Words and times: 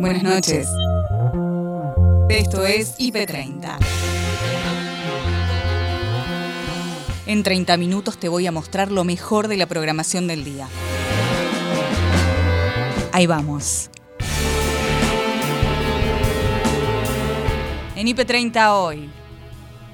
Buenas 0.00 0.22
noches. 0.22 0.68
Esto 2.28 2.64
es 2.64 2.96
IP30. 2.98 3.78
En 7.26 7.42
30 7.42 7.76
minutos 7.76 8.16
te 8.18 8.28
voy 8.28 8.46
a 8.46 8.52
mostrar 8.52 8.92
lo 8.92 9.02
mejor 9.02 9.48
de 9.48 9.56
la 9.56 9.66
programación 9.66 10.28
del 10.28 10.44
día. 10.44 10.68
Ahí 13.12 13.26
vamos. 13.26 13.90
En 17.96 18.06
IP30 18.06 18.70
hoy. 18.72 19.10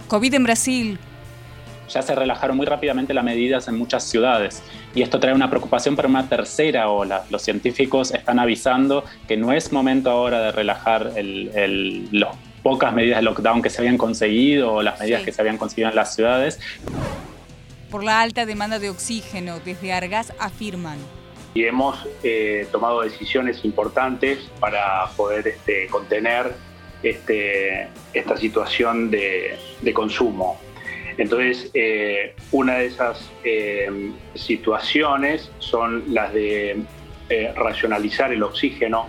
COVID 0.09 0.35
en 0.35 0.45
Brasil. 0.45 1.01
Ya 1.89 2.03
se 2.03 2.15
relajaron 2.15 2.57
muy 2.57 2.67
rápidamente 2.67 3.15
las 3.15 3.25
medidas 3.25 3.69
en 3.69 3.77
muchas 3.77 4.05
ciudades 4.05 4.63
y 4.95 5.03
esto 5.03 5.21
trae 5.21 5.35
una 5.35 5.51
preocupación 5.51 5.97
para 5.97 6.09
una 6.09 6.29
tercera 6.29 6.89
ola. 6.89 7.25
Los 7.31 7.43
científicos 7.43 8.13
están 8.13 8.39
avisando 8.39 9.05
que 9.29 9.37
no 9.37 9.53
es 9.53 9.73
momento 9.73 10.11
ahora 10.11 10.41
de 10.41 10.53
relajar 10.53 11.13
las 11.15 12.37
pocas 12.63 12.95
medidas 12.95 13.19
de 13.19 13.23
lockdown 13.23 13.63
que 13.63 13.71
se 13.71 13.83
habían 13.83 13.99
conseguido 13.99 14.73
o 14.73 14.83
las 14.83 14.99
medidas 14.99 15.23
que 15.23 15.33
se 15.33 15.41
habían 15.41 15.59
conseguido 15.59 15.91
en 15.91 15.97
las 15.97 16.15
ciudades. 16.15 16.59
Por 17.91 18.03
la 18.03 18.23
alta 18.23 18.47
demanda 18.47 18.79
de 18.79 18.91
oxígeno, 18.91 19.61
desde 19.65 19.93
Argas 19.93 20.33
afirman. 20.41 20.99
Y 21.55 21.65
hemos 21.65 22.09
eh, 22.25 22.67
tomado 22.73 23.03
decisiones 23.03 23.65
importantes 23.65 24.51
para 24.59 25.07
poder 25.17 25.47
este, 25.47 25.87
contener 25.87 26.53
este, 27.05 27.89
esta 28.13 28.37
situación 28.37 29.11
de, 29.11 29.59
consumo. 29.95 30.59
Entonces, 31.17 31.71
eh, 31.75 32.35
una 32.51 32.79
de 32.79 32.87
esas 32.87 33.31
eh, 33.45 34.11
situaciones 34.35 35.51
son 35.59 36.05
las 36.13 36.33
de 36.33 36.77
eh, 37.29 37.53
racionalizar 37.55 38.33
el 38.33 38.43
oxígeno. 38.43 39.07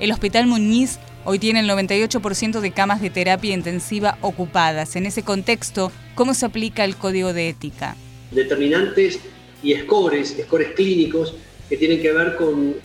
El 0.00 0.12
Hospital 0.12 0.46
Muñiz 0.46 0.98
hoy 1.24 1.38
tiene 1.38 1.60
el 1.60 1.68
98% 1.68 2.60
de 2.60 2.70
camas 2.72 3.00
de 3.00 3.10
terapia 3.10 3.54
intensiva 3.54 4.18
ocupadas. 4.20 4.96
En 4.96 5.06
ese 5.06 5.22
contexto, 5.22 5.92
¿cómo 6.14 6.34
se 6.34 6.46
aplica 6.46 6.84
el 6.84 6.96
código 6.96 7.32
de 7.32 7.48
ética? 7.48 7.96
Determinantes 8.32 9.20
y 9.62 9.74
scores, 9.74 10.36
scores 10.44 10.72
clínicos 10.74 11.36
que 11.68 11.76
tienen 11.76 12.00
que 12.00 12.12
ver 12.12 12.36
con, 12.36 12.76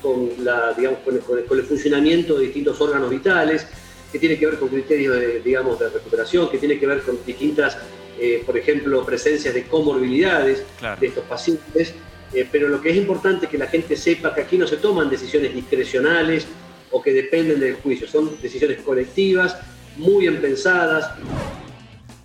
la, 0.44 0.76
con 1.04 1.60
el 1.60 1.66
funcionamiento 1.66 2.38
de 2.38 2.46
distintos 2.46 2.80
órganos 2.82 3.10
vitales, 3.10 3.68
que 4.12 4.20
tiene 4.20 4.38
que 4.38 4.46
ver 4.46 4.58
con 4.58 4.70
criterios 4.70 5.20
de, 5.20 5.40
digamos, 5.42 5.80
de 5.80 5.90
recuperación, 5.90 6.50
que 6.50 6.58
tiene 6.58 6.80
que 6.80 6.88
ver 6.88 7.02
con 7.02 7.18
distintas, 7.26 7.78
eh, 8.20 8.44
por 8.46 8.58
ejemplo, 8.58 9.06
presencias 9.06 9.54
de 9.54 9.64
comorbilidades 9.64 10.64
de 11.00 11.08
estos 11.08 11.24
pacientes. 11.26 11.94
Eh, 12.34 12.48
pero 12.50 12.70
lo 12.70 12.82
que 12.82 12.92
es 12.92 12.96
importante 12.98 13.46
es 13.46 13.52
que 13.52 13.58
la 13.58 13.68
gente 13.68 13.96
sepa 13.98 14.34
que 14.34 14.42
aquí 14.42 14.58
no 14.58 14.66
se 14.66 14.78
toman 14.78 15.10
decisiones 15.10 15.54
discrecionales 15.54 16.48
o 16.90 17.02
que 17.02 17.12
dependen 17.12 17.60
del 17.60 17.76
juicio, 17.76 18.08
son 18.08 18.38
decisiones 18.42 18.82
colectivas, 18.82 19.58
muy 19.98 20.22
bien 20.22 20.42
pensadas. 20.42 21.12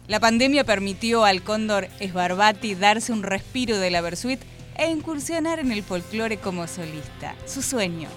La 0.07 0.21
pandemia 0.21 0.65
permitió 0.65 1.25
al 1.25 1.43
cóndor 1.43 1.89
Esbarbati 1.99 2.77
darse 2.77 3.13
un 3.13 3.25
respiro 3.25 3.79
de 3.79 3.91
la 3.91 4.01
Versuit 4.01 4.41
e 4.77 4.89
incursionar 4.91 5.59
en 5.59 5.73
el 5.73 5.83
folclore 5.83 6.37
como 6.37 6.69
solista, 6.69 7.35
su 7.47 7.63
sueño 7.63 8.09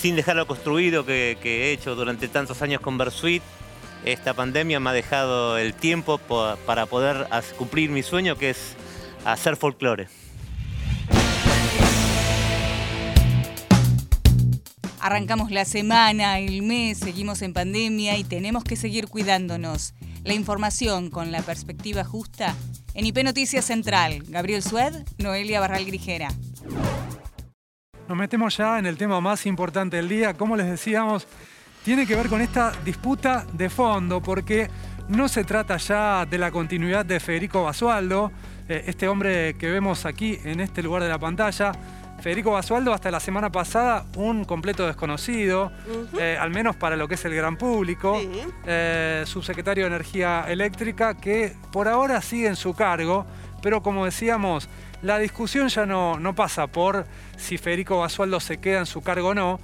sin 0.00 0.16
dejar 0.16 0.36
lo 0.36 0.46
construido 0.46 1.04
que, 1.04 1.36
he 1.42 1.72
hecho 1.72 1.94
durante 1.94 2.26
tantos 2.28 2.62
años 2.62 2.80
con 2.80 2.96
Versuit. 2.96 3.42
Esta 4.04 4.32
pandemia 4.32 4.80
me 4.80 4.90
ha 4.90 4.92
dejado 4.94 5.58
el 5.58 5.74
tiempo 5.74 6.18
para 6.66 6.86
poder 6.86 7.26
cumplir 7.58 7.90
mi 7.90 8.02
sueño, 8.02 8.36
que 8.36 8.50
es 8.50 8.74
hacer 9.24 9.56
folclore. 9.56 10.08
Arrancamos 15.00 15.50
la 15.50 15.64
semana, 15.64 16.38
el 16.38 16.62
mes, 16.62 16.98
seguimos 16.98 17.42
en 17.42 17.52
pandemia 17.52 18.16
y 18.16 18.24
tenemos 18.24 18.64
que 18.64 18.76
seguir 18.76 19.08
cuidándonos. 19.08 19.94
La 20.24 20.34
información 20.34 21.10
con 21.10 21.32
la 21.32 21.40
perspectiva 21.42 22.04
justa 22.04 22.54
en 22.94 23.06
IP 23.06 23.24
Noticias 23.24 23.64
Central. 23.64 24.22
Gabriel 24.28 24.62
Sued, 24.62 24.94
Noelia 25.18 25.60
Barral 25.60 25.86
Grijera. 25.86 26.28
Nos 28.08 28.18
metemos 28.18 28.56
ya 28.56 28.78
en 28.78 28.86
el 28.86 28.98
tema 28.98 29.20
más 29.20 29.46
importante 29.46 29.96
del 29.96 30.08
día. 30.08 30.34
Como 30.34 30.56
les 30.56 30.66
decíamos, 30.66 31.26
tiene 31.84 32.06
que 32.06 32.14
ver 32.14 32.28
con 32.28 32.40
esta 32.40 32.72
disputa 32.84 33.46
de 33.52 33.70
fondo, 33.70 34.20
porque 34.22 34.68
no 35.08 35.28
se 35.28 35.44
trata 35.44 35.76
ya 35.76 36.26
de 36.26 36.38
la 36.38 36.50
continuidad 36.50 37.04
de 37.04 37.20
Federico 37.20 37.64
Basualdo, 37.64 38.30
eh, 38.68 38.84
este 38.86 39.08
hombre 39.08 39.54
que 39.54 39.70
vemos 39.70 40.06
aquí 40.06 40.38
en 40.44 40.60
este 40.60 40.82
lugar 40.82 41.02
de 41.02 41.08
la 41.08 41.18
pantalla. 41.18 41.72
Federico 42.20 42.52
Basualdo 42.52 42.92
hasta 42.92 43.10
la 43.10 43.18
semana 43.18 43.50
pasada 43.50 44.04
un 44.16 44.44
completo 44.44 44.86
desconocido, 44.86 45.72
eh, 46.18 46.36
al 46.38 46.50
menos 46.50 46.76
para 46.76 46.94
lo 46.94 47.08
que 47.08 47.14
es 47.14 47.24
el 47.24 47.34
gran 47.34 47.56
público, 47.56 48.20
eh, 48.66 49.22
subsecretario 49.26 49.84
de 49.84 49.88
Energía 49.88 50.44
Eléctrica, 50.46 51.14
que 51.14 51.54
por 51.72 51.88
ahora 51.88 52.20
sigue 52.20 52.46
en 52.46 52.56
su 52.56 52.74
cargo, 52.74 53.24
pero 53.62 53.82
como 53.82 54.04
decíamos, 54.04 54.68
la 55.00 55.18
discusión 55.18 55.68
ya 55.68 55.86
no, 55.86 56.20
no 56.20 56.34
pasa 56.34 56.66
por 56.66 57.06
si 57.38 57.56
Federico 57.56 58.00
Basualdo 58.00 58.38
se 58.38 58.58
queda 58.58 58.80
en 58.80 58.86
su 58.86 59.00
cargo 59.00 59.28
o 59.28 59.34
no, 59.34 59.58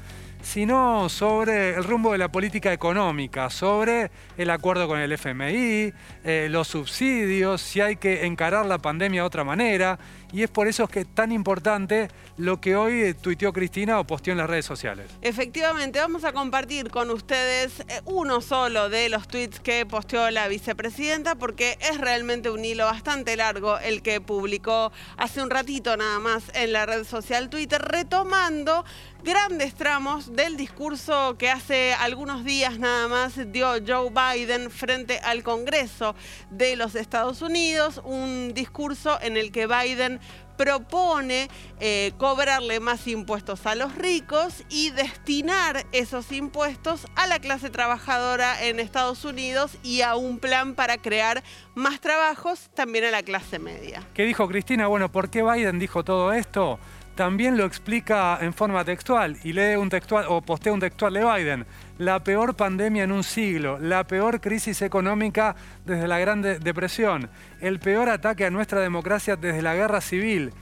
sino 0.46 1.08
sobre 1.08 1.74
el 1.74 1.82
rumbo 1.82 2.12
de 2.12 2.18
la 2.18 2.28
política 2.28 2.72
económica, 2.72 3.50
sobre 3.50 4.12
el 4.38 4.48
acuerdo 4.50 4.86
con 4.86 5.00
el 5.00 5.10
FMI, 5.10 5.92
eh, 6.22 6.46
los 6.48 6.68
subsidios, 6.68 7.60
si 7.60 7.80
hay 7.80 7.96
que 7.96 8.26
encarar 8.26 8.64
la 8.64 8.78
pandemia 8.78 9.22
de 9.22 9.26
otra 9.26 9.42
manera, 9.42 9.98
y 10.32 10.42
es 10.42 10.50
por 10.50 10.68
eso 10.68 10.88
que 10.88 11.00
es 11.00 11.14
tan 11.14 11.32
importante 11.32 12.08
lo 12.36 12.60
que 12.60 12.76
hoy 12.76 13.14
tuiteó 13.14 13.52
Cristina 13.52 13.98
o 13.98 14.06
posteó 14.06 14.32
en 14.32 14.38
las 14.38 14.48
redes 14.48 14.66
sociales. 14.66 15.10
Efectivamente, 15.22 15.98
vamos 15.98 16.24
a 16.24 16.32
compartir 16.32 16.90
con 16.90 17.10
ustedes 17.10 17.80
eh, 17.80 18.00
uno 18.04 18.40
solo 18.40 18.88
de 18.88 19.08
los 19.08 19.28
tweets 19.28 19.60
que 19.60 19.86
posteó 19.86 20.30
la 20.30 20.48
vicepresidenta 20.48 21.34
porque 21.34 21.78
es 21.80 21.98
realmente 21.98 22.50
un 22.50 22.64
hilo 22.64 22.84
bastante 22.84 23.36
largo 23.36 23.78
el 23.78 24.02
que 24.02 24.20
publicó 24.20 24.92
hace 25.16 25.42
un 25.42 25.50
ratito 25.50 25.96
nada 25.96 26.18
más 26.18 26.44
en 26.54 26.72
la 26.72 26.86
red 26.86 27.04
social 27.04 27.48
Twitter 27.48 27.80
retomando 27.80 28.84
grandes 29.26 29.74
tramos 29.74 30.34
del 30.34 30.56
discurso 30.56 31.36
que 31.36 31.50
hace 31.50 31.94
algunos 31.94 32.44
días 32.44 32.78
nada 32.78 33.08
más 33.08 33.50
dio 33.50 33.74
Joe 33.84 34.10
Biden 34.10 34.70
frente 34.70 35.18
al 35.18 35.42
Congreso 35.42 36.14
de 36.50 36.76
los 36.76 36.94
Estados 36.94 37.42
Unidos, 37.42 38.00
un 38.04 38.54
discurso 38.54 39.18
en 39.20 39.36
el 39.36 39.50
que 39.50 39.66
Biden 39.66 40.20
propone 40.56 41.48
eh, 41.80 42.12
cobrarle 42.18 42.80
más 42.80 43.06
impuestos 43.06 43.66
a 43.66 43.74
los 43.74 43.94
ricos 43.94 44.64
y 44.68 44.90
destinar 44.90 45.86
esos 45.92 46.32
impuestos 46.32 47.06
a 47.14 47.26
la 47.26 47.38
clase 47.38 47.70
trabajadora 47.70 48.64
en 48.64 48.80
Estados 48.80 49.24
Unidos 49.24 49.76
y 49.82 50.02
a 50.02 50.16
un 50.16 50.38
plan 50.38 50.74
para 50.74 50.98
crear 50.98 51.42
más 51.74 52.00
trabajos 52.00 52.70
también 52.74 53.04
a 53.04 53.10
la 53.10 53.22
clase 53.22 53.58
media. 53.58 54.02
¿Qué 54.14 54.24
dijo 54.24 54.48
Cristina? 54.48 54.86
Bueno, 54.86 55.10
¿por 55.10 55.30
qué 55.30 55.42
Biden 55.42 55.78
dijo 55.78 56.04
todo 56.04 56.32
esto? 56.32 56.78
También 57.16 57.56
lo 57.56 57.64
explica 57.64 58.38
en 58.42 58.52
forma 58.52 58.84
textual 58.84 59.38
y 59.42 59.54
lee 59.54 59.76
un 59.76 59.88
textual 59.88 60.26
o 60.28 60.42
postea 60.42 60.74
un 60.74 60.80
textual 60.80 61.14
de 61.14 61.24
Biden. 61.24 61.66
La 61.96 62.22
peor 62.22 62.54
pandemia 62.54 63.04
en 63.04 63.10
un 63.10 63.24
siglo, 63.24 63.78
la 63.78 64.04
peor 64.04 64.38
crisis 64.38 64.82
económica 64.82 65.56
desde 65.86 66.06
la 66.06 66.18
Gran 66.18 66.42
Depresión, 66.42 67.30
el 67.62 67.80
peor 67.80 68.10
ataque 68.10 68.44
a 68.44 68.50
nuestra 68.50 68.80
democracia 68.80 69.34
desde 69.34 69.62
la 69.62 69.74
guerra 69.74 70.02
civil. 70.02 70.52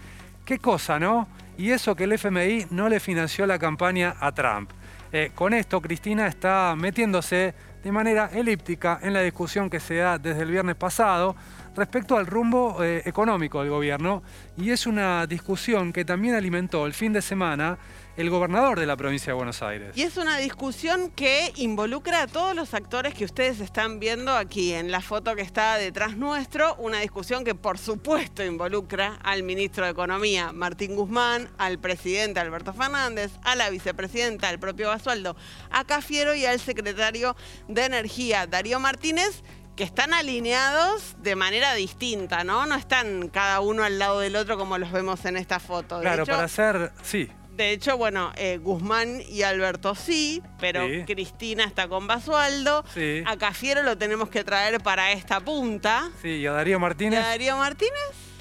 Qué 0.45 0.61
cosa, 0.61 1.01
¿no? 1.01 1.27
Y 1.59 1.73
eso 1.73 1.97
que 1.97 2.05
el 2.05 2.13
FMI 2.13 2.67
no 2.71 2.89
le 2.89 3.01
financió 3.01 3.47
la 3.47 3.59
campaña 3.59 4.15
a 4.21 4.31
Trump. 4.31 4.71
Eh, 5.11 5.33
con 5.35 5.55
esto, 5.55 5.81
Cristina 5.81 6.29
está 6.29 6.77
metiéndose 6.79 7.53
de 7.83 7.93
manera 7.93 8.31
elíptica 8.33 9.01
en 9.03 9.13
la 9.13 9.23
discusión 9.23 9.69
que 9.69 9.81
se 9.81 9.97
da 9.97 10.19
desde 10.19 10.43
el 10.43 10.53
viernes 10.53 10.77
pasado 10.77 11.35
respecto 11.77 12.17
al 12.17 12.27
rumbo 12.27 12.83
eh, 12.83 13.03
económico 13.05 13.61
del 13.61 13.71
gobierno 13.71 14.23
y 14.57 14.71
es 14.71 14.87
una 14.87 15.27
discusión 15.27 15.93
que 15.93 16.05
también 16.05 16.35
alimentó 16.35 16.87
el 16.87 16.95
fin 16.95 17.13
de 17.13 17.23
semana 17.23 17.79
el 18.17 18.31
gobernador 18.31 18.79
de 18.79 18.87
la 18.87 18.97
provincia 18.97 19.33
de 19.33 19.35
Buenos 19.35 19.61
Aires. 19.63 19.97
Y 19.97 20.03
es 20.03 20.17
una 20.17 20.37
discusión 20.39 21.11
que 21.11 21.53
involucra 21.57 22.23
a 22.23 22.27
todos 22.27 22.55
los 22.55 22.73
actores 22.75 23.15
que 23.15 23.25
ustedes 23.25 23.61
están 23.61 23.99
viendo 23.99 24.33
aquí 24.33 24.73
en 24.73 24.91
la 24.91 25.01
foto 25.01 25.35
que 25.35 25.43
está 25.43 25.77
detrás 25.79 26.17
nuestro, 26.17 26.77
una 26.77 27.01
discusión 27.01 27.45
que 27.45 27.55
por 27.55 27.79
supuesto 27.79 28.45
involucra 28.45 29.19
al 29.25 29.43
ministro 29.43 29.85
de 29.85 29.91
Economía 29.91 30.53
Martín 30.53 30.95
Guzmán, 30.95 31.51
al 31.59 31.79
presidente 31.79 32.39
Alberto 32.39 32.73
Fernández, 32.73 33.33
a 33.43 33.57
la 33.57 33.71
vicepresidenta, 33.71 34.49
al 34.49 34.61
propio 34.61 34.89
Basualdo, 34.89 35.37
a 35.71 35.85
Cafiero 35.85 36.35
y 36.35 36.45
al 36.45 36.61
secretario 36.61 37.35
de 37.69 37.85
Energía 37.85 38.47
Darío 38.47 38.79
Martínez 38.79 39.43
que 39.77 39.85
están 39.85 40.15
alineados 40.15 41.17
de 41.19 41.35
manera 41.37 41.75
distinta, 41.75 42.45
¿no? 42.45 42.67
No 42.67 42.75
están 42.77 43.29
cada 43.29 43.61
uno 43.61 43.83
al 43.85 43.99
lado 43.99 44.21
del 44.21 44.37
otro 44.37 44.57
como 44.57 44.79
los 44.79 44.93
vemos 44.93 45.25
en 45.25 45.37
esta 45.37 45.59
foto. 45.59 46.01
claro, 46.01 46.25
para 46.27 46.45
hacer, 46.45 46.93
sí. 47.03 47.29
De 47.57 47.71
hecho, 47.71 47.97
bueno, 47.97 48.33
eh, 48.37 48.59
Guzmán 48.59 49.21
y 49.29 49.43
Alberto 49.43 49.95
sí, 49.95 50.43
pero 50.59 50.85
Cristina 51.07 51.65
está 51.65 51.87
con 51.87 52.07
Basualdo. 52.09 52.85
Sí. 52.93 53.23
A 53.27 53.37
Cafiero 53.37 53.83
lo 53.85 53.97
tenemos 53.97 54.29
que 54.29 54.43
traer 54.43 54.81
para 54.81 55.13
esta 55.13 55.39
punta. 55.41 56.11
Sí, 56.21 56.29
y 56.31 56.47
a 56.47 56.53
Darío 56.53 56.81
Martínez. 56.81 57.21
¿Y 57.21 57.23
a 57.23 57.27
Darío 57.29 57.57
Martínez? 57.57 57.93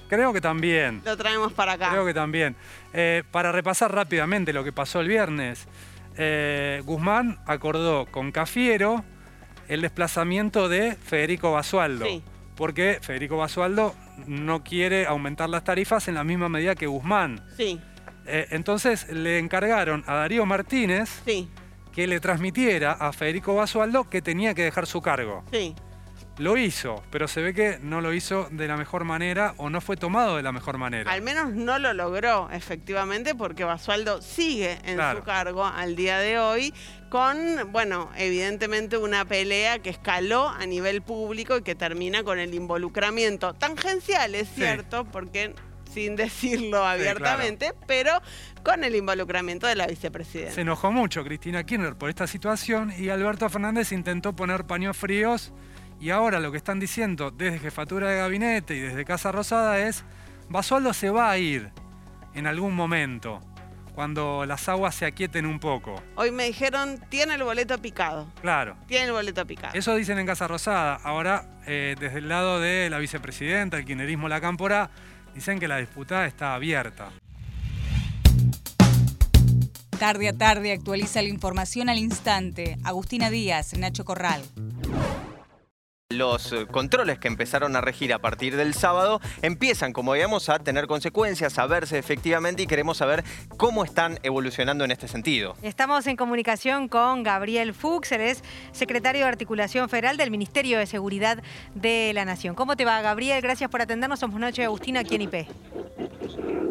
Creo 0.10 0.34
que 0.34 0.42
también. 0.42 1.02
Lo 1.06 1.16
traemos 1.16 1.54
para 1.54 1.74
acá. 1.74 1.92
Creo 1.92 2.06
que 2.06 2.14
también. 2.16 2.56
Eh, 2.92 3.24
para 3.32 3.52
repasar 3.52 3.94
rápidamente 3.94 4.52
lo 4.52 4.64
que 4.64 4.72
pasó 4.72 5.00
el 5.02 5.08
viernes. 5.08 5.68
eh, 6.18 6.82
Guzmán 6.84 7.40
acordó 7.46 8.08
con 8.08 8.32
Cafiero 8.32 9.04
el 9.68 9.82
desplazamiento 9.82 10.70
de 10.70 10.96
Federico 10.96 11.52
Basualdo. 11.52 12.06
Sí. 12.06 12.22
Porque 12.56 13.00
Federico 13.02 13.38
Basualdo 13.38 13.96
no 14.28 14.64
quiere 14.64 15.08
aumentar 15.08 15.50
las 15.50 15.64
tarifas 15.64 16.08
en 16.08 16.14
la 16.16 16.24
misma 16.24 16.50
medida 16.50 16.76
que 16.76 16.86
Guzmán. 16.88 17.44
Sí, 17.58 17.80
Eh, 18.26 18.48
entonces 18.52 19.10
le 19.12 19.38
encargaron 19.40 20.04
a 20.08 20.14
Darío 20.16 20.46
Martínez 20.46 21.10
sí, 21.26 21.50
que 21.92 22.08
le 22.08 22.22
transmitiera 22.22 22.94
a 22.94 23.12
Federico 23.12 23.54
Basualdo 23.56 24.10
que 24.10 24.22
tenía 24.22 24.54
que 24.54 24.64
dejar 24.64 24.86
su 24.88 25.02
cargo. 25.02 25.44
sí. 25.52 25.76
Lo 26.40 26.58
hizo, 26.58 27.04
pero 27.12 27.28
se 27.28 27.44
ve 27.44 27.54
que 27.54 27.78
no 27.84 28.02
lo 28.02 28.12
hizo 28.12 28.48
de 28.50 28.68
la 28.68 28.76
mejor 28.76 29.04
manera 29.04 29.54
o 29.58 29.70
no 29.70 29.82
fue 29.82 29.98
tomado 29.98 30.36
de 30.38 30.42
la 30.42 30.52
mejor 30.52 30.80
manera. 30.80 31.12
Al 31.12 31.22
menos 31.22 31.54
no 31.54 31.78
lo 31.78 31.94
logró, 31.94 32.50
efectivamente, 32.52 33.36
porque 33.36 33.64
Basualdo 33.66 34.20
sigue 34.20 34.80
en 34.84 34.96
Claro. 34.96 35.20
su 35.20 35.26
cargo 35.26 35.64
al 35.64 35.96
día 35.96 36.18
de 36.18 36.40
hoy 36.40 36.74
con, 37.14 37.72
bueno, 37.72 38.10
evidentemente 38.18 38.98
una 38.98 39.24
pelea 39.24 39.78
que 39.78 39.92
escaló 39.92 40.50
a 40.50 40.66
nivel 40.66 41.04
público 41.04 41.56
y 41.58 41.62
que 41.62 41.76
termina 41.76 42.24
con 42.24 42.40
el 42.40 42.56
involucramiento 42.56 43.54
tangencial, 43.54 44.34
es 44.34 44.48
Sí. 44.48 44.56
cierto, 44.56 45.06
porque 45.06 45.54
sin 45.94 46.16
decirlo 46.16 46.84
abiertamente, 46.84 47.74
pero 47.86 48.20
con 48.66 48.84
el 48.84 48.96
involucramiento 48.96 49.68
de 49.68 49.76
la 49.76 49.86
vicepresidenta. 49.86 50.56
Se 50.56 50.62
enojó 50.62 50.92
mucho 50.92 51.24
Cristina 51.24 51.64
Kirchner 51.64 51.94
por 51.96 52.10
esta 52.10 52.26
situación 52.26 52.92
y 52.98 53.10
Alberto 53.10 53.48
Fernández 53.48 53.92
intentó 53.92 54.36
poner 54.36 54.66
paños 54.66 54.98
fríos 54.98 55.54
y 56.00 56.10
ahora 56.10 56.40
lo 56.40 56.52
que 56.52 56.58
están 56.58 56.80
diciendo 56.80 57.30
desde 57.30 57.60
jefatura 57.60 58.10
de 58.10 58.18
gabinete 58.18 58.74
y 58.76 58.80
desde 58.80 59.06
Casa 59.06 59.32
Rosada 59.32 59.88
es 59.88 60.04
Basualdo 60.50 60.94
se 60.94 61.12
va 61.12 61.30
a 61.30 61.38
ir 61.38 61.70
en 62.34 62.48
algún 62.48 62.74
momento, 62.76 63.40
cuando 63.94 64.46
las 64.46 64.68
aguas 64.70 64.96
se 64.96 65.06
aquieten 65.06 65.46
un 65.46 65.60
poco. 65.60 66.02
Hoy 66.16 66.32
me 66.32 66.46
dijeron, 66.46 67.00
tiene 67.10 67.36
el 67.36 67.44
boleto 67.44 67.78
picado. 67.78 68.32
Claro. 68.42 68.76
Tiene 68.88 69.08
el 69.08 69.12
boleto 69.12 69.46
picado. 69.46 69.74
Eso 69.78 69.96
dicen 69.96 70.18
en 70.20 70.26
Casa 70.26 70.48
Rosada. 70.48 70.96
Ahora, 71.04 71.60
eh, 71.66 71.96
desde 72.00 72.20
el 72.20 72.30
lado 72.30 72.60
de 72.60 72.90
la 72.90 72.98
vicepresidenta, 72.98 73.78
el 73.78 73.86
kirchnerismo, 73.86 74.28
la 74.28 74.42
cámpora, 74.42 74.90
dicen 75.36 75.60
que 75.60 75.68
la 75.68 75.78
disputa 75.78 76.26
está 76.26 76.56
abierta. 76.56 77.12
Tarde 80.00 80.28
a 80.28 80.34
tarde 80.34 80.74
actualiza 80.74 81.22
la 81.22 81.30
información 81.30 81.88
al 81.88 81.98
instante. 81.98 82.78
Agustina 82.84 83.30
Díaz, 83.30 83.74
Nacho 83.78 84.04
Corral. 84.04 84.42
Los 86.14 86.54
eh, 86.54 86.68
controles 86.70 87.18
que 87.18 87.28
empezaron 87.28 87.76
a 87.76 87.82
regir 87.82 88.14
a 88.14 88.20
partir 88.20 88.56
del 88.56 88.74
sábado 88.74 89.20
empiezan, 89.42 89.94
como 89.94 90.12
veíamos, 90.12 90.48
a 90.50 90.60
tener 90.60 90.86
consecuencias, 90.86 91.58
a 91.58 91.66
verse 91.66 91.98
efectivamente 91.98 92.62
y 92.62 92.68
queremos 92.68 92.98
saber 92.98 93.24
cómo 93.58 93.84
están 93.84 94.20
evolucionando 94.22 94.86
en 94.86 94.92
este 94.92 95.08
sentido. 95.08 95.56
Estamos 95.64 96.06
en 96.08 96.16
comunicación 96.16 96.88
con 96.88 97.24
Gabriel 97.24 97.74
Fuchs, 97.74 98.12
él 98.12 98.22
es 98.22 98.44
secretario 98.72 99.22
de 99.22 99.28
Articulación 99.28 99.90
Federal 99.90 100.18
del 100.18 100.30
Ministerio 100.30 100.78
de 100.78 100.86
Seguridad 100.86 101.42
de 101.74 102.12
la 102.14 102.26
Nación. 102.26 102.54
¿Cómo 102.54 102.76
te 102.76 102.86
va, 102.86 103.02
Gabriel? 103.02 103.42
Gracias 103.42 103.70
por 103.70 103.82
atendernos. 103.82 104.20
Somos 104.20 104.40
Noche 104.40 104.64
Agustina 104.64 105.00
aquí 105.00 105.16
en 105.16 105.22
IP. 105.24 105.34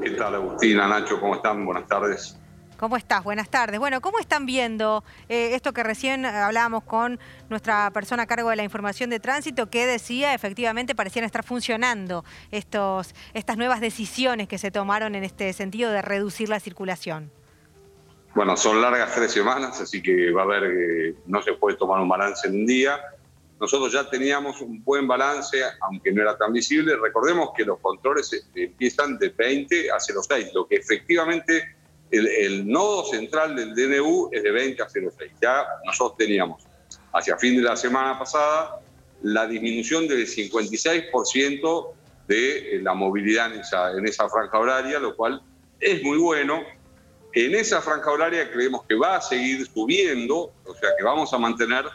¿Qué 0.03 0.11
tal, 0.11 0.37
Agustina, 0.37 0.87
Nacho? 0.87 1.21
¿Cómo 1.21 1.35
están? 1.35 1.65
Buenas 1.65 1.89
tardes. 1.89 2.39
¿Cómo 2.83 2.97
estás? 2.97 3.23
Buenas 3.23 3.49
tardes. 3.49 3.79
Bueno, 3.79 4.01
¿cómo 4.01 4.19
están 4.19 4.45
viendo 4.45 5.05
eh, 5.29 5.55
esto 5.55 5.73
que 5.73 5.85
recién 5.85 6.27
hablábamos 6.27 6.83
con 6.83 7.21
nuestra 7.49 7.89
persona 7.93 8.25
a 8.25 8.27
cargo 8.27 8.51
de 8.51 8.57
la 8.57 8.65
información 8.65 9.09
de 9.09 9.21
tránsito 9.21 9.71
que 9.71 9.87
decía 9.87 10.35
efectivamente 10.35 10.97
parecían 10.97 11.25
estar 11.25 11.45
funcionando 11.45 12.25
estos, 12.51 13.15
estas 13.35 13.57
nuevas 13.57 13.81
decisiones 13.81 14.49
que 14.49 14.59
se 14.59 14.73
tomaron 14.73 15.15
en 15.15 15.23
este 15.23 15.53
sentido 15.53 15.93
de 15.93 16.03
reducir 16.03 16.49
la 16.49 16.59
circulación? 16.59 17.31
Bueno, 18.35 18.57
son 18.57 18.83
largas 18.83 19.15
tres 19.15 19.31
semanas, 19.31 19.81
así 19.81 20.03
que 20.03 20.33
va 20.33 20.41
a 20.41 20.45
haber 20.45 20.63
que 20.63 21.15
no 21.27 21.41
se 21.41 21.53
puede 21.53 21.77
tomar 21.77 22.01
un 22.01 22.09
balance 22.09 22.49
en 22.49 22.55
un 22.55 22.67
día. 22.67 23.01
Nosotros 23.61 23.93
ya 23.93 24.11
teníamos 24.11 24.61
un 24.61 24.83
buen 24.83 25.07
balance, 25.07 25.57
aunque 25.83 26.11
no 26.11 26.21
era 26.21 26.37
tan 26.37 26.53
visible. 26.53 26.97
Recordemos 26.97 27.51
que 27.57 27.65
los 27.65 27.79
controles 27.79 28.33
este, 28.33 28.65
empiezan 28.65 29.19
de 29.19 29.29
20 29.29 29.89
a 29.93 30.01
06, 30.01 30.51
lo 30.53 30.67
que 30.67 30.75
efectivamente 30.75 31.77
el, 32.13 32.69
nodo 32.69 33.05
central 33.07 33.57
del 33.57 33.75
DNU 33.75 34.29
es 34.33 34.43
de 34.43 34.51
20 34.51 34.83
a 34.83 34.89
06. 34.89 35.11
Ya 35.41 35.67
nosotros 35.85 36.19
teníamos 36.19 36.63
hacia 37.13 37.37
fin 37.39 37.57
de 37.57 37.63
la 37.63 37.77
semana 37.77 38.19
pasada 38.19 38.81
la 39.23 39.47
disminución 39.47 40.07
del 40.09 40.27
56% 40.27 41.93
de 42.29 42.81
la 42.83 42.95
movilidad 42.95 43.53
en 43.97 44.07
esa, 44.07 44.29
franja 44.29 44.59
horaria, 44.59 44.99
lo 44.99 45.17
cual 45.17 45.43
es 45.81 46.03
muy 46.03 46.19
bueno. 46.19 46.63
En 47.35 47.55
esa 47.55 47.81
franja 47.81 48.11
horaria 48.11 48.51
creemos 48.51 48.85
que 48.87 48.95
va 48.95 49.17
a 49.17 49.21
seguir 49.21 49.67
subiendo, 49.67 50.53
o 50.67 50.75
sea 50.75 50.91
que 50.97 51.03
vamos 51.03 51.33
a 51.33 51.39
mantener, 51.39 51.87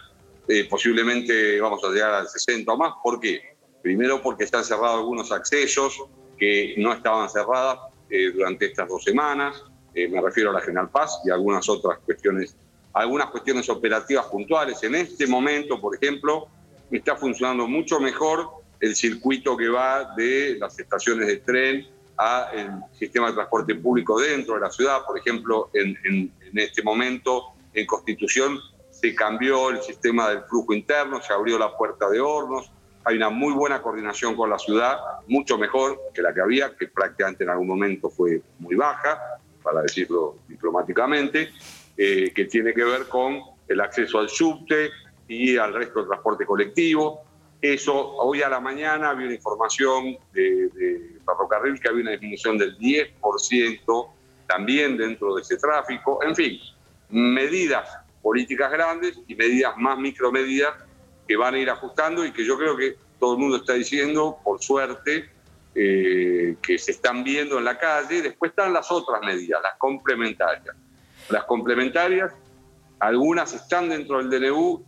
eh, 0.47 0.65
posiblemente 0.69 1.61
vamos 1.61 1.83
a 1.83 1.89
llegar 1.89 2.13
al 2.13 2.27
60 2.27 2.71
o 2.71 2.77
más. 2.77 2.93
¿Por 3.03 3.19
qué? 3.19 3.55
Primero 3.83 4.21
porque 4.21 4.45
están 4.45 4.63
cerrados 4.63 4.99
algunos 4.99 5.31
accesos 5.31 6.01
que 6.39 6.73
no 6.77 6.93
estaban 6.93 7.29
cerrados 7.29 7.93
eh, 8.09 8.31
durante 8.31 8.67
estas 8.67 8.87
dos 8.87 9.03
semanas. 9.03 9.63
Eh, 9.97 10.07
me 10.07 10.21
refiero 10.21 10.51
a 10.51 10.53
la 10.53 10.61
General 10.61 10.91
Paz 10.91 11.21
y 11.25 11.31
algunas 11.31 11.67
otras 11.67 11.97
cuestiones, 12.05 12.55
algunas 12.93 13.31
cuestiones 13.31 13.67
operativas 13.67 14.27
puntuales. 14.27 14.83
En 14.83 14.93
este 14.93 15.25
momento, 15.25 15.81
por 15.81 15.95
ejemplo, 15.95 16.49
está 16.91 17.15
funcionando 17.15 17.67
mucho 17.67 17.99
mejor 17.99 18.47
el 18.79 18.95
circuito 18.95 19.57
que 19.57 19.69
va 19.69 20.13
de 20.15 20.55
las 20.59 20.77
estaciones 20.77 21.25
de 21.25 21.37
tren 21.37 21.87
a 22.15 22.51
el 22.53 22.69
sistema 22.93 23.29
de 23.29 23.33
transporte 23.33 23.73
público 23.73 24.19
dentro 24.19 24.53
de 24.53 24.59
la 24.61 24.69
ciudad. 24.69 25.03
Por 25.03 25.17
ejemplo, 25.17 25.71
en, 25.73 25.97
en, 26.05 26.31
en 26.41 26.59
este 26.59 26.83
momento 26.83 27.53
en 27.73 27.87
Constitución 27.87 28.59
se 28.91 29.15
cambió 29.15 29.71
el 29.71 29.81
sistema 29.81 30.29
del 30.29 30.43
flujo 30.43 30.75
interno, 30.75 31.23
se 31.23 31.33
abrió 31.33 31.57
la 31.57 31.75
puerta 31.75 32.07
de 32.07 32.19
hornos, 32.19 32.71
hay 33.03 33.17
una 33.17 33.31
muy 33.31 33.51
buena 33.51 33.81
coordinación 33.81 34.35
con 34.35 34.51
la 34.51 34.59
ciudad, 34.59 34.99
mucho 35.27 35.57
mejor 35.57 35.99
que 36.13 36.21
la 36.21 36.35
que 36.35 36.41
había, 36.41 36.75
que 36.77 36.87
prácticamente 36.87 37.45
en 37.45 37.49
algún 37.49 37.67
momento 37.67 38.11
fue 38.11 38.43
muy 38.59 38.75
baja, 38.75 39.19
para 39.67 39.81
decirlo 39.81 40.37
diplomáticamente, 40.47 41.51
eh, 41.97 42.31
que 42.33 42.45
tiene 42.45 42.73
que 42.73 42.85
ver 42.85 43.09
con 43.09 43.41
el 43.67 43.81
acceso 43.81 44.17
al 44.17 44.29
subte 44.29 44.91
y 45.27 45.57
al 45.57 45.73
resto 45.73 45.99
del 45.99 46.07
transporte 46.07 46.45
colectivo. 46.45 47.23
Eso, 47.61 47.93
hoy 48.15 48.41
a 48.41 48.47
la 48.47 48.61
mañana 48.61 49.09
había 49.09 49.25
una 49.25 49.35
información 49.35 50.17
de, 50.31 50.69
de 50.69 51.19
ferrocarril 51.25 51.81
que 51.81 51.89
había 51.89 52.03
una 52.03 52.11
disminución 52.11 52.57
del 52.57 52.77
10% 52.77 54.09
también 54.47 54.95
dentro 54.95 55.35
de 55.35 55.41
ese 55.41 55.57
tráfico. 55.57 56.23
En 56.23 56.33
fin, 56.33 56.57
medidas 57.09 57.89
políticas 58.21 58.71
grandes 58.71 59.19
y 59.27 59.35
medidas 59.35 59.75
más 59.75 59.99
micromedidas 59.99 60.75
que 61.27 61.35
van 61.35 61.55
a 61.55 61.59
ir 61.59 61.69
ajustando 61.69 62.25
y 62.25 62.31
que 62.31 62.45
yo 62.45 62.57
creo 62.57 62.77
que 62.77 62.95
todo 63.19 63.33
el 63.33 63.39
mundo 63.39 63.57
está 63.57 63.73
diciendo, 63.73 64.37
por 64.45 64.61
suerte, 64.61 65.29
eh, 65.79 66.55
que 66.59 66.79
se 66.79 66.89
están 66.91 67.23
viendo 67.23 67.59
en 67.59 67.65
la 67.65 67.77
calle. 67.77 68.23
Después 68.23 68.49
están 68.49 68.73
las 68.73 68.91
otras 68.91 69.21
medidas, 69.21 69.61
las 69.61 69.77
complementarias. 69.77 70.75
Las 71.29 71.43
complementarias, 71.43 72.33
algunas 72.99 73.53
están 73.53 73.89
dentro 73.89 74.17
del 74.17 74.29
DNU 74.29 74.83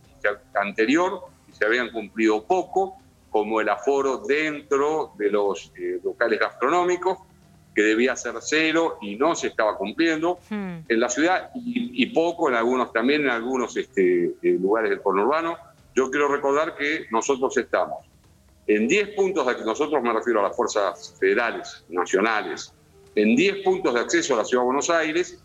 anterior 0.54 1.26
y 1.48 1.52
se 1.52 1.64
habían 1.64 1.90
cumplido 1.92 2.44
poco, 2.44 2.96
como 3.30 3.60
el 3.60 3.68
aforo 3.68 4.18
dentro 4.26 5.12
de 5.16 5.30
los 5.30 5.72
eh, 5.76 6.00
locales 6.02 6.40
gastronómicos, 6.40 7.18
que 7.72 7.82
debía 7.82 8.16
ser 8.16 8.34
cero 8.40 8.98
y 9.00 9.14
no 9.14 9.36
se 9.36 9.46
estaba 9.46 9.76
cumpliendo 9.78 10.40
Hmm. 10.50 10.78
en 10.88 11.00
la 11.00 11.08
ciudad 11.08 11.50
y, 11.54 12.02
y 12.02 12.06
poco 12.06 12.48
en 12.48 12.56
algunos 12.56 12.92
también 12.92 13.22
en 13.22 13.30
algunos 13.30 13.76
este, 13.76 14.24
eh, 14.24 14.58
lugares 14.60 14.90
del 14.90 15.00
conurbano. 15.02 15.56
Yo 15.94 16.10
quiero 16.10 16.26
recordar 16.26 16.74
que 16.74 17.06
nosotros 17.12 17.56
estamos 17.56 18.09
en 18.76 18.86
10 18.86 19.14
puntos, 19.16 19.46
de, 19.46 19.64
nosotros 19.64 20.00
me 20.00 20.12
refiero 20.12 20.38
a 20.40 20.44
las 20.44 20.56
fuerzas 20.56 21.16
federales, 21.18 21.84
nacionales, 21.88 22.72
en 23.16 23.34
10 23.34 23.64
puntos 23.64 23.94
de 23.94 24.00
acceso 24.00 24.34
a 24.34 24.38
la 24.38 24.44
ciudad 24.44 24.62
de 24.62 24.66
Buenos 24.66 24.90
Aires 24.90 25.42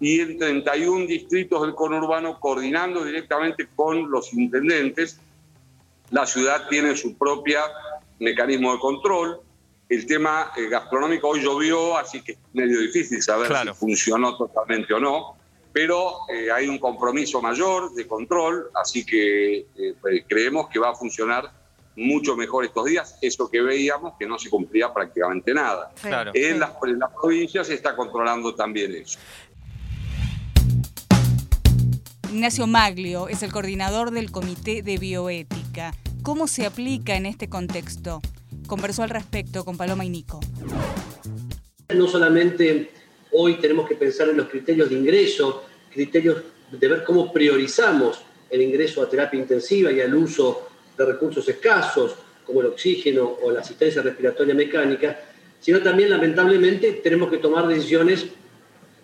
y 0.00 0.18
en 0.18 0.36
31 0.38 1.06
distritos 1.06 1.62
del 1.62 1.74
conurbano 1.76 2.40
coordinando 2.40 3.04
directamente 3.04 3.68
con 3.76 4.10
los 4.10 4.34
intendentes. 4.34 5.20
La 6.10 6.26
ciudad 6.26 6.68
tiene 6.68 6.96
su 6.96 7.16
propia 7.16 7.60
mecanismo 8.18 8.72
de 8.72 8.80
control. 8.80 9.40
El 9.88 10.04
tema 10.06 10.50
eh, 10.56 10.68
gastronómico 10.68 11.28
hoy 11.28 11.42
llovió, 11.42 11.96
así 11.96 12.22
que 12.22 12.32
es 12.32 12.38
medio 12.54 12.80
difícil 12.80 13.22
saber 13.22 13.46
Claro. 13.46 13.72
si 13.72 13.78
funcionó 13.78 14.36
totalmente 14.36 14.92
o 14.94 14.98
no, 14.98 15.36
pero 15.72 16.16
eh, 16.28 16.50
hay 16.50 16.66
un 16.66 16.78
compromiso 16.78 17.40
mayor 17.40 17.94
de 17.94 18.04
control, 18.08 18.68
así 18.74 19.06
que 19.06 19.58
eh, 19.58 19.94
pues, 20.00 20.24
creemos 20.28 20.68
que 20.70 20.80
va 20.80 20.90
a 20.90 20.94
funcionar 20.96 21.63
mucho 21.96 22.36
mejor 22.36 22.64
estos 22.64 22.84
días, 22.86 23.18
eso 23.22 23.48
que 23.50 23.60
veíamos 23.60 24.14
que 24.18 24.26
no 24.26 24.38
se 24.38 24.50
cumplía 24.50 24.92
prácticamente 24.92 25.54
nada. 25.54 25.92
Claro. 26.00 26.32
En 26.34 26.58
las, 26.58 26.72
en 26.86 26.98
las 26.98 27.10
provincias 27.12 27.66
se 27.66 27.74
está 27.74 27.94
controlando 27.94 28.54
también 28.54 28.94
eso. 28.94 29.18
Ignacio 32.30 32.66
Maglio 32.66 33.28
es 33.28 33.44
el 33.44 33.52
coordinador 33.52 34.10
del 34.10 34.32
Comité 34.32 34.82
de 34.82 34.98
Bioética. 34.98 35.94
¿Cómo 36.22 36.48
se 36.48 36.66
aplica 36.66 37.14
en 37.14 37.26
este 37.26 37.48
contexto? 37.48 38.20
Conversó 38.66 39.04
al 39.04 39.10
respecto 39.10 39.64
con 39.64 39.76
Paloma 39.76 40.04
y 40.04 40.10
Nico. 40.10 40.40
No 41.94 42.08
solamente 42.08 42.90
hoy 43.30 43.54
tenemos 43.60 43.86
que 43.88 43.94
pensar 43.94 44.28
en 44.30 44.38
los 44.38 44.48
criterios 44.48 44.88
de 44.88 44.96
ingreso, 44.96 45.62
criterios 45.92 46.42
de 46.72 46.88
ver 46.88 47.04
cómo 47.04 47.32
priorizamos 47.32 48.24
el 48.50 48.62
ingreso 48.62 49.02
a 49.02 49.08
terapia 49.08 49.38
intensiva 49.38 49.92
y 49.92 50.00
al 50.00 50.14
uso 50.14 50.68
de 50.96 51.04
recursos 51.04 51.48
escasos, 51.48 52.14
como 52.46 52.60
el 52.60 52.68
oxígeno 52.68 53.38
o 53.42 53.50
la 53.50 53.60
asistencia 53.60 54.02
respiratoria 54.02 54.54
mecánica, 54.54 55.18
sino 55.60 55.82
también, 55.82 56.10
lamentablemente, 56.10 56.92
tenemos 57.02 57.30
que 57.30 57.38
tomar 57.38 57.66
decisiones 57.66 58.26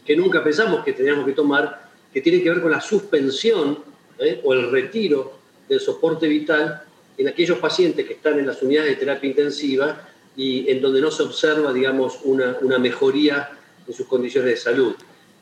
que 0.05 0.17
nunca 0.17 0.43
pensamos 0.45 0.85
que 0.85 0.93
teníamos 0.93 1.25
que 1.25 1.33
tomar, 1.33 1.89
que 2.13 2.21
tienen 2.21 2.43
que 2.43 2.51
ver 2.51 2.61
con 2.61 2.71
la 2.71 2.81
suspensión 2.81 3.79
¿eh? 4.19 4.41
o 4.45 4.53
el 4.53 4.71
retiro 4.71 5.39
del 5.69 5.81
soporte 5.81 6.27
vital 6.27 6.83
en 7.17 7.29
aquellos 7.29 7.59
pacientes 7.59 8.07
que 8.07 8.15
están 8.15 8.39
en 8.39 8.47
las 8.47 8.63
unidades 8.63 8.91
de 8.91 8.97
terapia 8.97 9.31
intensiva 9.31 10.09
y 10.37 10.71
en 10.71 10.81
donde 10.81 11.01
no 11.01 11.11
se 11.11 11.23
observa, 11.23 11.73
digamos, 11.73 12.21
una, 12.25 12.57
una 12.61 12.79
mejoría 12.79 13.51
en 13.87 13.95
sus 13.95 14.07
condiciones 14.07 14.51
de 14.51 14.57
salud. 14.57 14.95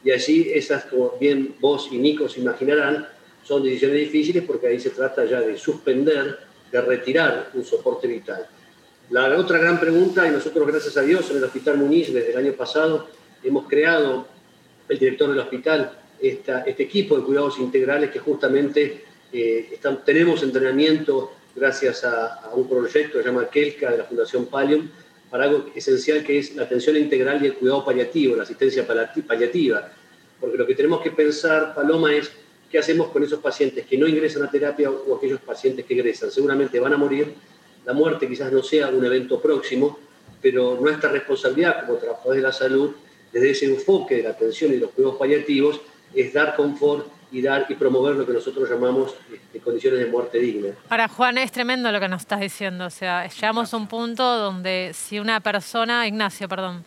Y 0.04 0.10
allí 0.10 0.50
esas, 0.54 0.84
como 0.86 1.14
bien 1.20 1.56
vos 1.60 1.88
y 1.90 1.98
Nico 1.98 2.28
se 2.28 2.40
imaginarán, 2.40 3.08
son 3.48 3.62
decisiones 3.62 4.00
difíciles 4.00 4.44
porque 4.46 4.66
ahí 4.66 4.78
se 4.78 4.90
trata 4.90 5.24
ya 5.24 5.40
de 5.40 5.56
suspender, 5.56 6.38
de 6.70 6.80
retirar 6.82 7.50
un 7.54 7.64
soporte 7.64 8.06
vital. 8.06 8.46
La 9.08 9.24
otra 9.38 9.56
gran 9.56 9.80
pregunta, 9.80 10.28
y 10.28 10.30
nosotros 10.30 10.66
gracias 10.66 10.98
a 10.98 11.00
Dios 11.00 11.30
en 11.30 11.38
el 11.38 11.44
Hospital 11.44 11.78
Muniz 11.78 12.12
desde 12.12 12.32
el 12.32 12.36
año 12.36 12.52
pasado 12.52 13.08
hemos 13.42 13.66
creado, 13.66 14.26
el 14.86 14.98
director 14.98 15.30
del 15.30 15.38
hospital, 15.38 15.98
esta, 16.20 16.60
este 16.64 16.82
equipo 16.82 17.16
de 17.16 17.24
cuidados 17.24 17.58
integrales 17.58 18.10
que 18.10 18.18
justamente 18.18 19.04
eh, 19.32 19.70
están, 19.72 20.04
tenemos 20.04 20.42
entrenamiento 20.42 21.32
gracias 21.56 22.04
a, 22.04 22.50
un 22.54 22.68
proyecto 22.68 23.16
que 23.16 23.24
se 23.24 23.30
llama 23.30 23.48
KELCA 23.48 23.92
de 23.92 23.98
la 23.98 24.04
Fundación 24.04 24.44
Palium, 24.46 24.90
para 25.30 25.44
algo 25.44 25.70
esencial 25.74 26.22
que 26.22 26.38
es 26.38 26.54
la 26.54 26.64
atención 26.64 26.98
integral 26.98 27.42
y 27.42 27.46
el 27.46 27.54
cuidado 27.54 27.82
paliativo, 27.82 28.36
la 28.36 28.42
asistencia 28.42 28.86
paliativa. 28.86 29.90
Porque 30.38 30.58
lo 30.58 30.66
que 30.66 30.74
tenemos 30.74 31.00
que 31.00 31.10
pensar, 31.12 31.74
Paloma, 31.74 32.14
es 32.14 32.30
qué 32.70 32.78
hacemos 32.78 33.08
con 33.08 33.22
esos 33.22 33.40
pacientes 33.40 33.86
que 33.86 33.96
no 33.96 34.06
ingresan 34.06 34.42
a 34.42 34.50
terapia 34.50 34.90
o 34.90 35.16
aquellos 35.16 35.40
pacientes 35.40 35.84
que 35.84 35.94
ingresan. 35.94 36.30
Seguramente 36.30 36.78
van 36.78 36.92
a 36.92 36.96
morir, 36.96 37.34
la 37.84 37.92
muerte 37.92 38.28
quizás 38.28 38.52
no 38.52 38.62
sea 38.62 38.88
un 38.88 39.04
evento 39.04 39.40
próximo, 39.40 39.98
pero 40.42 40.78
nuestra 40.80 41.10
responsabilidad 41.10 41.86
como 41.86 41.98
trabajadores 41.98 42.42
de 42.42 42.48
la 42.48 42.52
salud, 42.52 42.94
desde 43.32 43.50
ese 43.50 43.66
enfoque 43.66 44.16
de 44.16 44.22
la 44.24 44.30
atención 44.30 44.72
y 44.72 44.76
los 44.76 44.90
cuidados 44.90 45.18
paliativos, 45.18 45.80
es 46.14 46.32
dar 46.32 46.54
confort 46.54 47.06
y 47.30 47.42
dar 47.42 47.66
y 47.68 47.74
promover 47.74 48.16
lo 48.16 48.26
que 48.26 48.32
nosotros 48.32 48.68
llamamos 48.68 49.14
este, 49.32 49.60
condiciones 49.60 50.00
de 50.00 50.06
muerte 50.06 50.38
digna. 50.38 50.70
Ahora, 50.88 51.08
Juan, 51.08 51.36
es 51.38 51.52
tremendo 51.52 51.92
lo 51.92 52.00
que 52.00 52.08
nos 52.08 52.22
estás 52.22 52.40
diciendo. 52.40 52.86
O 52.86 52.90
sea, 52.90 53.28
llegamos 53.28 53.72
a 53.74 53.76
un 53.76 53.86
punto 53.86 54.22
donde 54.38 54.92
si 54.94 55.18
una 55.18 55.40
persona, 55.40 56.06
Ignacio, 56.06 56.48
perdón, 56.48 56.84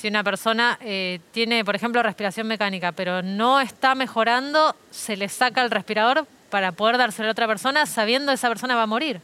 si 0.00 0.08
una 0.08 0.24
persona 0.24 0.78
eh, 0.82 1.20
tiene, 1.30 1.62
por 1.62 1.76
ejemplo, 1.76 2.02
respiración 2.02 2.46
mecánica, 2.46 2.92
pero 2.92 3.22
no 3.22 3.60
está 3.60 3.94
mejorando, 3.94 4.74
se 4.90 5.14
le 5.14 5.28
saca 5.28 5.62
el 5.62 5.70
respirador 5.70 6.26
para 6.48 6.72
poder 6.72 6.96
dárselo 6.96 7.28
a 7.28 7.32
otra 7.32 7.46
persona 7.46 7.84
sabiendo 7.84 8.32
que 8.32 8.36
esa 8.36 8.48
persona 8.48 8.74
va 8.74 8.84
a 8.84 8.86
morir. 8.86 9.20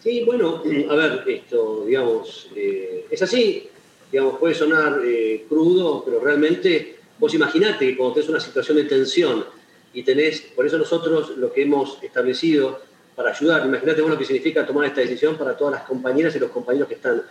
Sí, 0.00 0.22
bueno, 0.26 0.62
a 0.90 0.94
ver, 0.94 1.24
esto, 1.26 1.84
digamos, 1.86 2.50
eh, 2.54 3.06
es 3.10 3.22
así, 3.22 3.70
digamos, 4.10 4.38
puede 4.38 4.54
sonar 4.54 5.00
eh, 5.02 5.46
crudo, 5.48 6.04
pero 6.04 6.20
realmente 6.20 6.98
vos 7.18 7.32
imaginate 7.32 7.86
que 7.86 7.96
cuando 7.96 8.16
tenés 8.16 8.28
una 8.28 8.40
situación 8.40 8.76
de 8.76 8.84
tensión 8.84 9.46
y 9.94 10.02
tenés, 10.02 10.42
por 10.54 10.66
eso 10.66 10.76
nosotros 10.76 11.38
lo 11.38 11.50
que 11.50 11.62
hemos 11.62 12.02
establecido 12.02 12.82
para 13.16 13.30
ayudar, 13.30 13.64
imagínate 13.64 14.02
vos 14.02 14.10
lo 14.10 14.18
que 14.18 14.26
significa 14.26 14.66
tomar 14.66 14.84
esta 14.84 15.00
decisión 15.00 15.36
para 15.36 15.56
todas 15.56 15.72
las 15.72 15.84
compañeras 15.84 16.36
y 16.36 16.38
los 16.38 16.50
compañeros 16.50 16.86
que 16.86 16.96
están 16.96 17.22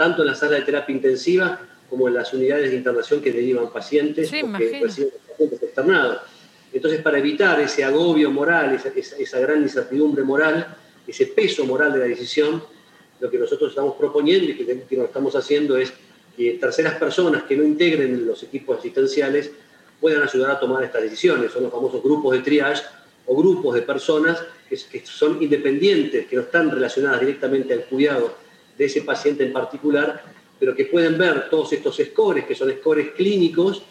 tanto 0.00 0.22
en 0.22 0.28
la 0.28 0.34
sala 0.34 0.56
de 0.56 0.62
terapia 0.62 0.94
intensiva 0.94 1.60
como 1.90 2.08
en 2.08 2.14
las 2.14 2.32
unidades 2.32 2.70
de 2.70 2.76
internación 2.78 3.20
que 3.20 3.30
derivan 3.30 3.70
pacientes 3.70 4.28
o 4.28 4.30
que 4.30 4.80
reciben 4.80 5.10
pacientes 5.28 5.62
externados. 5.62 6.20
Entonces, 6.72 7.02
para 7.02 7.18
evitar 7.18 7.60
ese 7.60 7.84
agobio 7.84 8.30
moral, 8.30 8.74
esa, 8.74 8.88
esa, 8.96 9.38
gran 9.40 9.60
incertidumbre 9.60 10.22
moral, 10.22 10.74
ese 11.06 11.26
peso 11.26 11.66
moral 11.66 11.92
de 11.92 11.98
la 11.98 12.06
decisión, 12.06 12.64
lo 13.20 13.30
que 13.30 13.36
nosotros 13.36 13.72
estamos 13.72 13.94
proponiendo 13.96 14.50
y 14.50 14.56
que, 14.56 14.84
que 14.88 14.96
lo 14.96 15.04
estamos 15.04 15.36
haciendo 15.36 15.76
es 15.76 15.92
que 16.34 16.52
terceras 16.52 16.94
personas 16.94 17.42
que 17.42 17.54
no 17.54 17.62
integren 17.62 18.26
los 18.26 18.42
equipos 18.42 18.78
asistenciales 18.78 19.50
puedan 20.00 20.22
ayudar 20.22 20.52
a 20.52 20.58
tomar 20.58 20.82
estas 20.82 21.02
decisiones. 21.02 21.52
Son 21.52 21.62
los 21.62 21.70
famosos 21.70 22.02
grupos 22.02 22.32
de 22.32 22.38
triage 22.38 22.84
o 23.26 23.36
grupos 23.36 23.74
de 23.74 23.82
personas 23.82 24.42
que, 24.66 24.78
que 24.90 25.04
son 25.04 25.42
independientes, 25.42 26.26
que 26.26 26.36
no 26.36 26.42
están 26.42 26.70
relacionadas 26.70 27.20
directamente 27.20 27.74
al 27.74 27.84
cuidado 27.84 28.48
de 28.80 28.86
ese 28.86 29.02
paciente 29.02 29.44
en 29.44 29.52
particular, 29.52 30.22
pero 30.58 30.74
que 30.74 30.86
pueden 30.86 31.18
ver 31.18 31.50
todos 31.50 31.70
estos 31.74 32.00
scores, 32.02 32.46
que 32.46 32.54
son 32.54 32.70
scores 32.70 33.10
clínicos, 33.10 33.82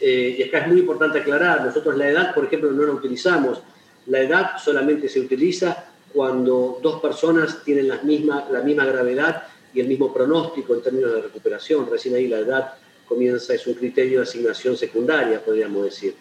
eh, 0.00 0.36
y 0.38 0.42
acá 0.42 0.60
es 0.60 0.68
muy 0.68 0.80
importante 0.80 1.18
aclarar, 1.18 1.62
nosotros 1.62 1.98
la 1.98 2.08
edad, 2.08 2.34
por 2.34 2.46
ejemplo, 2.46 2.70
no 2.70 2.82
la 2.82 2.92
utilizamos, 2.92 3.60
la 4.06 4.20
edad 4.20 4.52
solamente 4.56 5.06
se 5.10 5.20
utiliza 5.20 5.84
cuando 6.14 6.78
dos 6.80 7.02
personas 7.02 7.62
tienen 7.62 7.88
la 7.88 8.00
misma, 8.00 8.48
la 8.50 8.62
misma 8.62 8.86
gravedad 8.86 9.42
y 9.74 9.80
el 9.80 9.86
mismo 9.86 10.10
pronóstico 10.14 10.74
en 10.74 10.80
términos 10.80 11.12
de 11.12 11.20
recuperación, 11.20 11.86
recién 11.90 12.14
ahí 12.14 12.26
la 12.26 12.38
edad 12.38 12.72
comienza, 13.06 13.52
es 13.52 13.66
un 13.66 13.74
criterio 13.74 14.20
de 14.20 14.22
asignación 14.22 14.78
secundaria, 14.78 15.44
podríamos 15.44 15.84
decir. 15.84 16.14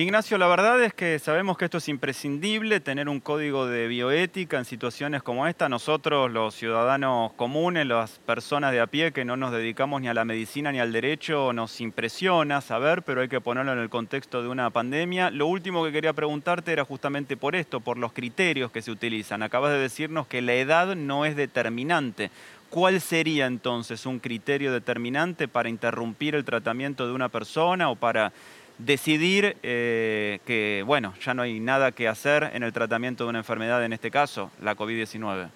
Ignacio, 0.00 0.38
la 0.38 0.46
verdad 0.46 0.80
es 0.84 0.94
que 0.94 1.18
sabemos 1.18 1.58
que 1.58 1.64
esto 1.64 1.78
es 1.78 1.88
imprescindible, 1.88 2.78
tener 2.78 3.08
un 3.08 3.18
código 3.18 3.66
de 3.66 3.88
bioética 3.88 4.56
en 4.56 4.64
situaciones 4.64 5.24
como 5.24 5.48
esta. 5.48 5.68
Nosotros, 5.68 6.30
los 6.30 6.54
ciudadanos 6.54 7.32
comunes, 7.32 7.84
las 7.84 8.20
personas 8.20 8.70
de 8.70 8.78
a 8.78 8.86
pie 8.86 9.10
que 9.10 9.24
no 9.24 9.36
nos 9.36 9.50
dedicamos 9.50 10.00
ni 10.00 10.06
a 10.06 10.14
la 10.14 10.24
medicina 10.24 10.70
ni 10.70 10.78
al 10.78 10.92
derecho, 10.92 11.52
nos 11.52 11.80
impresiona 11.80 12.60
saber, 12.60 13.02
pero 13.02 13.22
hay 13.22 13.28
que 13.28 13.40
ponerlo 13.40 13.72
en 13.72 13.80
el 13.80 13.90
contexto 13.90 14.40
de 14.40 14.46
una 14.46 14.70
pandemia. 14.70 15.32
Lo 15.32 15.48
último 15.48 15.84
que 15.84 15.90
quería 15.90 16.12
preguntarte 16.12 16.72
era 16.72 16.84
justamente 16.84 17.36
por 17.36 17.56
esto, 17.56 17.80
por 17.80 17.98
los 17.98 18.12
criterios 18.12 18.70
que 18.70 18.82
se 18.82 18.92
utilizan. 18.92 19.42
Acabas 19.42 19.72
de 19.72 19.80
decirnos 19.80 20.28
que 20.28 20.42
la 20.42 20.54
edad 20.54 20.94
no 20.94 21.24
es 21.24 21.34
determinante. 21.34 22.30
¿Cuál 22.70 23.00
sería 23.00 23.46
entonces 23.46 24.06
un 24.06 24.20
criterio 24.20 24.72
determinante 24.72 25.48
para 25.48 25.70
interrumpir 25.70 26.36
el 26.36 26.44
tratamiento 26.44 27.06
de 27.06 27.14
una 27.14 27.30
persona 27.30 27.88
o 27.90 27.96
para 27.96 28.30
decidir 28.78 29.56
eh, 29.62 30.38
que, 30.46 30.82
bueno, 30.86 31.14
ya 31.24 31.34
no 31.34 31.42
hay 31.42 31.60
nada 31.60 31.92
que 31.92 32.08
hacer 32.08 32.50
en 32.54 32.62
el 32.62 32.72
tratamiento 32.72 33.24
de 33.24 33.30
una 33.30 33.40
enfermedad, 33.40 33.84
en 33.84 33.92
este 33.92 34.10
caso, 34.10 34.50
la 34.62 34.76
COVID-19? 34.76 35.48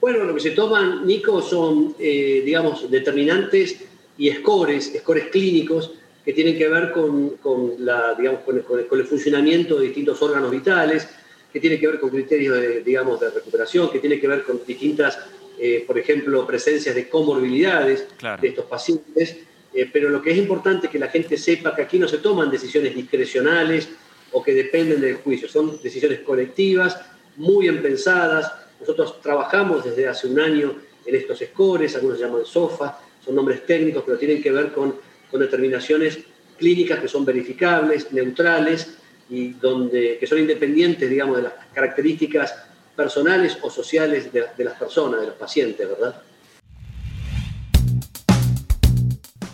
Bueno, 0.00 0.24
lo 0.24 0.34
que 0.34 0.40
se 0.40 0.50
toman, 0.50 1.06
Nico, 1.06 1.40
son, 1.40 1.96
eh, 1.98 2.42
digamos, 2.44 2.90
determinantes 2.90 3.84
y 4.18 4.30
scores, 4.30 4.92
scores 4.98 5.26
clínicos 5.28 5.92
que 6.24 6.32
tienen 6.32 6.58
que 6.58 6.68
ver 6.68 6.92
con, 6.92 7.38
la, 7.78 8.14
digamos, 8.14 8.40
con, 8.40 8.56
el, 8.56 9.06
funcionamiento 9.06 9.78
de 9.78 9.86
distintos 9.86 10.20
órganos 10.22 10.50
vitales, 10.50 11.08
que 11.52 11.60
tienen 11.60 11.80
que 11.80 11.86
ver 11.86 11.98
con 11.98 12.10
criterios 12.10 12.60
de, 12.60 12.82
digamos, 12.82 13.20
de 13.20 13.30
recuperación, 13.30 13.90
que 13.90 14.00
tienen 14.00 14.20
que 14.20 14.28
ver 14.28 14.42
con 14.42 14.60
distintas, 14.66 15.18
eh, 15.58 15.84
por 15.86 15.98
ejemplo, 15.98 16.46
presencias 16.46 16.94
de 16.94 17.08
comorbilidades 17.08 18.06
de 18.40 18.48
estos 18.48 18.66
pacientes 18.66 19.38
eh, 19.76 19.90
pero 19.92 20.08
lo 20.08 20.22
que 20.22 20.30
es 20.30 20.38
importante 20.38 20.86
es 20.86 20.92
que 20.92 20.98
la 20.98 21.08
gente 21.08 21.36
sepa 21.36 21.76
que 21.76 21.82
aquí 21.82 21.98
no 21.98 22.08
se 22.08 22.16
toman 22.16 22.50
decisiones 22.50 22.94
discrecionales 22.94 23.90
o 24.32 24.42
que 24.42 24.54
dependen 24.54 25.02
del 25.02 25.16
juicio, 25.16 25.48
son 25.48 25.78
decisiones 25.82 26.20
colectivas, 26.20 26.98
muy 27.36 27.66
bien 27.66 27.82
pensadas. 27.82 28.50
Nosotros 28.80 29.20
trabajamos 29.20 29.84
desde 29.84 30.08
hace 30.08 30.28
un 30.28 30.40
año 30.40 30.76
en 31.04 31.14
estos 31.14 31.40
scores, 31.40 31.94
algunos 31.94 32.16
se 32.18 32.24
llaman 32.24 32.46
SOFA, 32.46 32.98
son 33.22 33.34
nombres 33.34 33.66
técnicos, 33.66 34.02
pero 34.06 34.16
tienen 34.16 34.42
que 34.42 34.50
ver 34.50 34.72
con, 34.72 34.96
con 35.30 35.40
determinaciones 35.40 36.20
clínicas 36.56 36.98
que 36.98 37.08
son 37.08 37.26
verificables, 37.26 38.10
neutrales 38.12 38.96
y 39.28 39.50
donde, 39.50 40.16
que 40.18 40.26
son 40.26 40.38
independientes, 40.38 41.10
digamos, 41.10 41.36
de 41.36 41.42
las 41.42 41.52
características 41.74 42.54
personales 42.96 43.58
o 43.60 43.68
sociales 43.68 44.32
de, 44.32 44.46
de 44.56 44.64
las 44.64 44.78
personas, 44.78 45.20
de 45.20 45.26
los 45.26 45.36
pacientes, 45.36 45.86
¿verdad? 45.86 46.22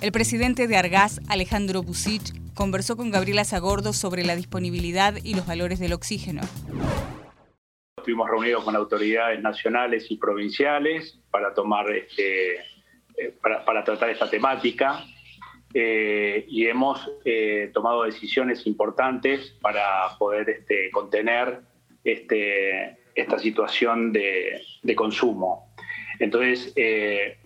El 0.03 0.11
presidente 0.11 0.67
de 0.67 0.77
Argas, 0.77 1.21
Alejandro 1.29 1.85
Busich, 1.85 2.33
conversó 2.55 2.97
con 2.97 3.13
Gabriela 3.13 3.45
Zagordo 3.45 3.93
sobre 3.93 4.25
la 4.25 4.35
disponibilidad 4.35 5.15
y 5.23 5.35
los 5.35 5.47
valores 5.47 5.79
del 5.79 5.93
oxígeno. 5.93 6.41
Estuvimos 7.97 8.29
reunidos 8.29 8.65
con 8.65 8.75
autoridades 8.75 9.41
nacionales 9.41 10.11
y 10.11 10.17
provinciales 10.17 11.21
para 11.31 11.55
tomar 11.55 11.89
este, 11.93 12.57
eh, 13.17 13.33
para, 13.41 13.85
tratar 13.85 14.11
esta 14.11 14.29
temática 14.29 15.05
eh, 15.73 16.47
y 16.49 16.67
hemos 16.67 17.09
eh, 17.25 17.71
tomado 17.73 18.03
decisiones 18.03 18.67
importantes 18.67 19.57
para 19.61 20.19
poder 20.19 20.51
este, 20.51 20.91
contener 20.91 21.61
este, 22.03 22.99
esta 23.15 23.39
situación 23.39 24.13
de, 24.13 24.63
consumo. 24.97 25.73
Entonces, 26.19 26.75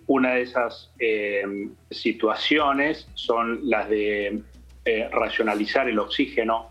una 0.06 0.34
de 0.34 0.42
esas 0.42 0.92
eh, 0.98 1.68
situaciones 1.90 3.08
son 3.14 3.68
las 3.68 3.88
de 3.88 4.42
eh, 4.84 5.08
racionalizar 5.10 5.88
el 5.88 5.98
oxígeno 5.98 6.70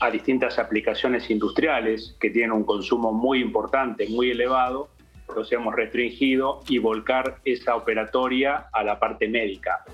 a 0.00 0.10
distintas 0.10 0.58
aplicaciones 0.58 1.30
industriales 1.30 2.16
que 2.18 2.30
tienen 2.30 2.50
un 2.50 2.64
consumo 2.64 3.12
muy 3.12 3.40
importante, 3.40 4.08
muy 4.08 4.30
elevado, 4.30 4.88
los 5.34 5.52
hemos 5.52 5.74
restringido 5.74 6.62
y 6.68 6.78
volcar 6.78 7.40
esa 7.44 7.76
operatoria 7.76 8.68
a 8.72 8.82
la 8.82 8.98
parte 8.98 9.28
médica. 9.28 9.84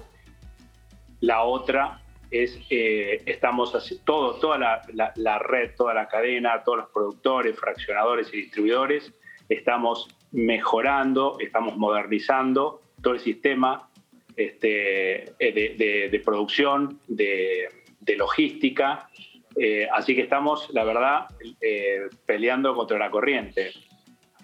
La 1.21 1.43
otra 1.43 2.01
es, 2.31 2.59
eh, 2.71 3.23
estamos 3.27 3.75
así, 3.75 4.01
todo, 4.05 4.35
toda 4.37 4.59
la, 4.59 5.39
red, 5.39 5.71
toda 5.77 5.95
la 5.95 6.09
cadena, 6.09 6.63
todos 6.65 6.79
los 6.79 6.91
productores, 6.91 7.59
fraccionadores 7.59 8.33
y 8.33 8.39
distribuidores, 8.39 9.13
estamos 9.49 10.09
mejorando, 10.37 11.39
estamos 11.41 11.79
modernizando 11.79 12.83
todo 13.03 13.15
el 13.15 13.21
sistema 13.21 13.89
este, 14.37 15.33
de, 15.39 16.23
producción, 16.25 17.01
de, 17.09 17.69
logística. 18.17 19.09
Eh, 19.59 19.89
así 19.95 20.15
que 20.15 20.21
estamos, 20.21 20.69
la 20.75 20.85
verdad, 20.85 21.29
eh, 21.63 22.09
peleando 22.27 22.75
contra 22.75 22.99
la 22.99 23.11
corriente. 23.11 23.73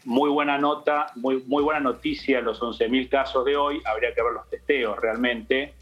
Muy 0.04 0.30
buena 0.30 0.56
nota, 0.56 1.08
muy, 1.16 1.42
muy 1.46 1.62
buena 1.62 1.80
noticia 1.80 2.40
los 2.40 2.60
11.000 2.60 3.10
casos 3.10 3.44
de 3.44 3.56
hoy. 3.56 3.82
Habría 3.84 4.14
que 4.14 4.22
ver 4.22 4.32
los 4.32 4.48
testeos 4.48 4.98
realmente. 4.98 5.74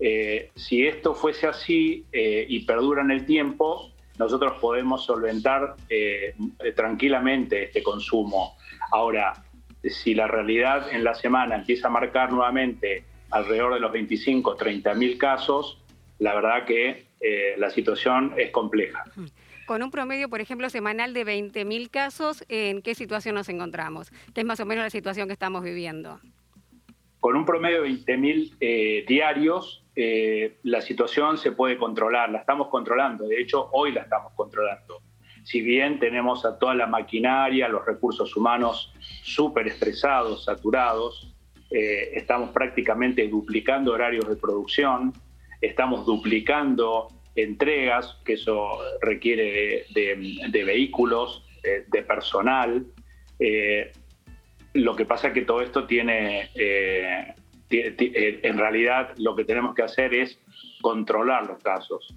Eh, 0.00 0.50
si 0.54 0.86
esto 0.86 1.14
fuese 1.14 1.46
así 1.46 2.06
y 2.10 2.60
perdura 2.64 3.02
en 3.02 3.10
el 3.10 3.26
tiempo, 3.26 3.92
nosotros 4.18 4.54
podemos 4.60 5.04
solventar 5.04 5.76
tranquilamente 6.74 7.64
este 7.64 7.82
consumo. 7.82 8.56
Ahora, 8.90 9.34
si 9.82 10.14
la 10.14 10.26
realidad 10.26 10.92
en 10.92 11.04
la 11.04 11.14
semana 11.14 11.56
empieza 11.56 11.88
a 11.88 11.90
marcar 11.90 12.32
nuevamente 12.32 13.04
alrededor 13.30 13.74
de 13.74 13.80
los 13.80 13.92
25, 13.92 14.56
30 14.56 14.94
mil 14.94 15.18
casos, 15.18 15.82
la 16.18 16.34
verdad 16.34 16.64
que 16.64 17.06
eh, 17.20 17.54
la 17.58 17.70
situación 17.70 18.34
es 18.36 18.50
compleja. 18.50 19.04
Con 19.66 19.82
un 19.82 19.90
promedio, 19.90 20.28
por 20.28 20.40
ejemplo, 20.40 20.70
semanal 20.70 21.12
de 21.12 21.24
20 21.24 21.64
mil 21.64 21.90
casos, 21.90 22.44
¿en 22.48 22.80
qué 22.80 22.94
situación 22.94 23.34
nos 23.34 23.48
encontramos? 23.48 24.10
¿Qué 24.34 24.40
es 24.40 24.46
más 24.46 24.60
o 24.60 24.66
menos 24.66 24.84
la 24.84 24.90
situación 24.90 25.28
que 25.28 25.34
estamos 25.34 25.62
viviendo? 25.62 26.20
Con 27.20 27.36
un 27.36 27.44
promedio 27.44 27.82
de 27.82 27.82
20 27.82 28.16
mil 28.16 28.56
eh, 28.60 29.04
diarios, 29.06 29.84
eh, 29.94 30.58
la 30.62 30.80
situación 30.80 31.36
se 31.36 31.52
puede 31.52 31.76
controlar, 31.76 32.30
la 32.30 32.38
estamos 32.38 32.68
controlando, 32.68 33.26
de 33.26 33.40
hecho 33.40 33.68
hoy 33.72 33.92
la 33.92 34.02
estamos 34.02 34.32
controlando. 34.34 35.02
Si 35.42 35.60
bien 35.60 35.98
tenemos 35.98 36.44
a 36.44 36.58
toda 36.58 36.74
la 36.74 36.86
maquinaria, 36.86 37.68
los 37.68 37.84
recursos 37.84 38.36
humanos 38.36 38.94
súper 39.34 39.68
estresados, 39.68 40.44
saturados, 40.44 41.34
eh, 41.70 42.10
estamos 42.14 42.50
prácticamente 42.50 43.28
duplicando 43.28 43.92
horarios 43.92 44.28
de 44.28 44.36
producción, 44.36 45.12
estamos 45.60 46.06
duplicando 46.06 47.08
entregas, 47.34 48.18
que 48.24 48.34
eso 48.34 48.78
requiere 49.00 49.84
de, 49.94 50.64
vehículos, 50.64 51.44
de, 51.62 52.02
personal. 52.02 52.86
Eh, 53.38 53.92
lo 54.72 54.96
que 54.96 55.04
pasa 55.04 55.28
es 55.28 55.34
que 55.34 55.42
todo 55.42 55.60
esto 55.60 55.86
tiene, 55.86 56.50
eh, 56.54 57.34
en 57.70 58.58
realidad 58.58 59.14
lo 59.18 59.36
que 59.36 59.44
tenemos 59.44 59.74
que 59.74 59.82
hacer 59.82 60.14
es 60.14 60.38
controlar 60.80 61.46
los 61.46 61.62
casos. 61.62 62.14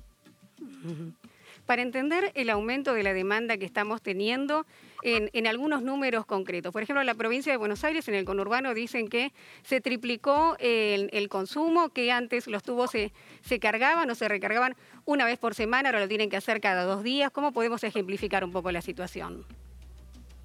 Para 1.65 1.81
entender 1.81 2.31
el 2.35 2.49
aumento 2.49 2.93
de 2.93 3.03
la 3.03 3.13
demanda 3.13 3.57
que 3.57 3.65
estamos 3.65 4.01
teniendo, 4.01 4.65
en, 5.03 5.47
algunos 5.47 5.81
números 5.81 6.25
concretos. 6.25 6.71
Por 6.71 6.83
ejemplo, 6.83 7.01
en 7.01 7.07
la 7.07 7.15
provincia 7.15 7.51
de 7.51 7.57
Buenos 7.57 7.83
Aires, 7.83 8.07
en 8.07 8.15
el 8.15 8.25
conurbano, 8.25 8.73
dicen 8.73 9.07
que 9.07 9.31
se 9.63 9.81
triplicó 9.81 10.55
el, 10.59 11.27
consumo, 11.29 11.89
que 11.89 12.11
antes 12.11 12.47
los 12.47 12.63
tubos 12.63 12.91
se, 12.91 13.59
cargaban 13.59 14.09
o 14.09 14.15
se 14.15 14.27
recargaban 14.27 14.75
una 15.05 15.25
vez 15.25 15.39
por 15.39 15.55
semana, 15.55 15.89
ahora 15.89 15.99
lo 15.99 16.07
tienen 16.07 16.29
que 16.29 16.37
hacer 16.37 16.61
cada 16.61 16.83
dos 16.83 17.03
días. 17.03 17.31
¿Cómo 17.31 17.51
podemos 17.51 17.83
ejemplificar 17.83 18.43
un 18.43 18.51
poco 18.51 18.71
la 18.71 18.81
situación? 18.81 19.45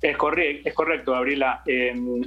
Es, 0.02 0.16
correcto, 0.16 0.68
es 0.68 0.75
correcto, 0.75 1.12
Gabriela. 1.12 1.62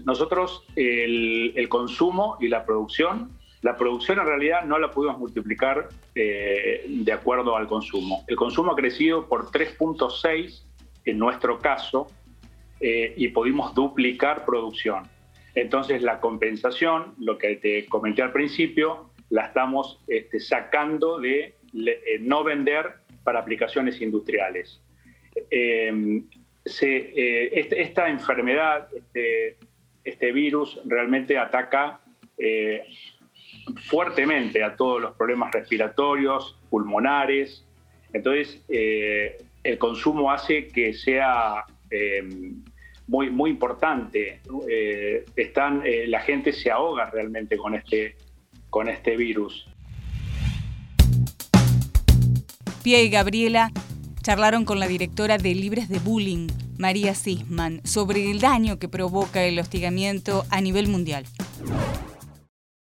nosotros 0.06 0.64
el, 0.76 1.68
consumo 1.70 2.38
y 2.40 2.48
la 2.48 2.66
producción, 2.66 3.32
la 3.62 3.76
producción 3.76 4.20
en 4.20 4.26
realidad 4.26 4.64
no 4.66 4.80
la 4.80 4.92
pudimos 4.92 5.20
multiplicar 5.20 5.90
eh, 6.16 6.86
de 6.88 7.12
acuerdo 7.12 7.56
al 7.56 7.68
consumo. 7.68 8.24
El 8.28 8.36
consumo 8.36 8.72
ha 8.72 8.76
crecido 8.76 9.28
por 9.28 9.52
3.6 9.52 10.64
en 11.06 11.18
nuestro 11.18 11.60
caso 11.60 12.08
eh, 12.82 13.14
y 13.18 13.28
pudimos 13.30 13.76
duplicar 13.76 14.46
producción. 14.46 15.04
Entonces 15.54 16.02
la 16.02 16.22
compensación, 16.22 17.14
lo 17.20 17.38
que 17.38 17.58
te 17.58 17.86
comenté 17.88 18.22
al 18.22 18.32
principio, 18.32 19.10
la 19.30 19.48
estamos 19.48 20.00
este, 20.08 20.40
sacando 20.40 21.20
de 21.20 21.56
eh, 21.74 22.18
no 22.22 22.44
vender 22.46 22.94
para 23.24 23.40
aplicaciones 23.40 24.00
industriales. 24.00 24.82
Eh, 25.52 26.24
este, 26.64 27.82
esta 27.82 28.10
enfermedad, 28.10 28.88
este, 28.96 29.58
este, 30.06 30.32
virus 30.32 30.80
realmente 30.86 31.38
ataca 31.38 32.00
fuertemente 33.90 34.64
a 34.64 34.76
todos 34.78 35.02
los 35.02 35.16
problemas 35.16 35.52
respiratorios, 35.52 36.58
pulmonares. 36.70 37.66
Entonces, 38.14 38.64
el 38.70 39.78
consumo 39.78 40.32
hace 40.32 40.68
que 40.68 40.94
sea 40.94 41.66
muy, 43.10 43.32
muy 43.32 43.50
importante. 43.50 44.40
Eh, 44.70 45.26
están, 45.36 45.82
eh, 45.84 46.06
la 46.08 46.20
gente 46.20 46.54
se 46.54 46.70
ahoga 46.70 47.10
realmente 47.10 47.58
con 47.58 47.74
este, 47.74 48.16
con 48.70 48.88
este 48.88 49.18
virus. 49.18 49.68
Pia 52.84 53.02
y 53.02 53.10
Gabriela 53.10 53.72
charlaron 54.22 54.64
con 54.64 54.80
la 54.80 54.88
directora 54.88 55.40
de 55.40 55.56
Libres 55.56 55.90
de 55.90 55.98
Bullying, 55.98 56.50
María 56.78 57.16
Sisman, 57.16 57.82
sobre 57.84 58.30
el 58.30 58.40
daño 58.40 58.78
que 58.78 58.88
provoca 58.88 59.44
el 59.44 59.58
hostigamiento 59.58 60.46
a 60.52 60.62
nivel 60.62 60.88
mundial. 60.88 61.26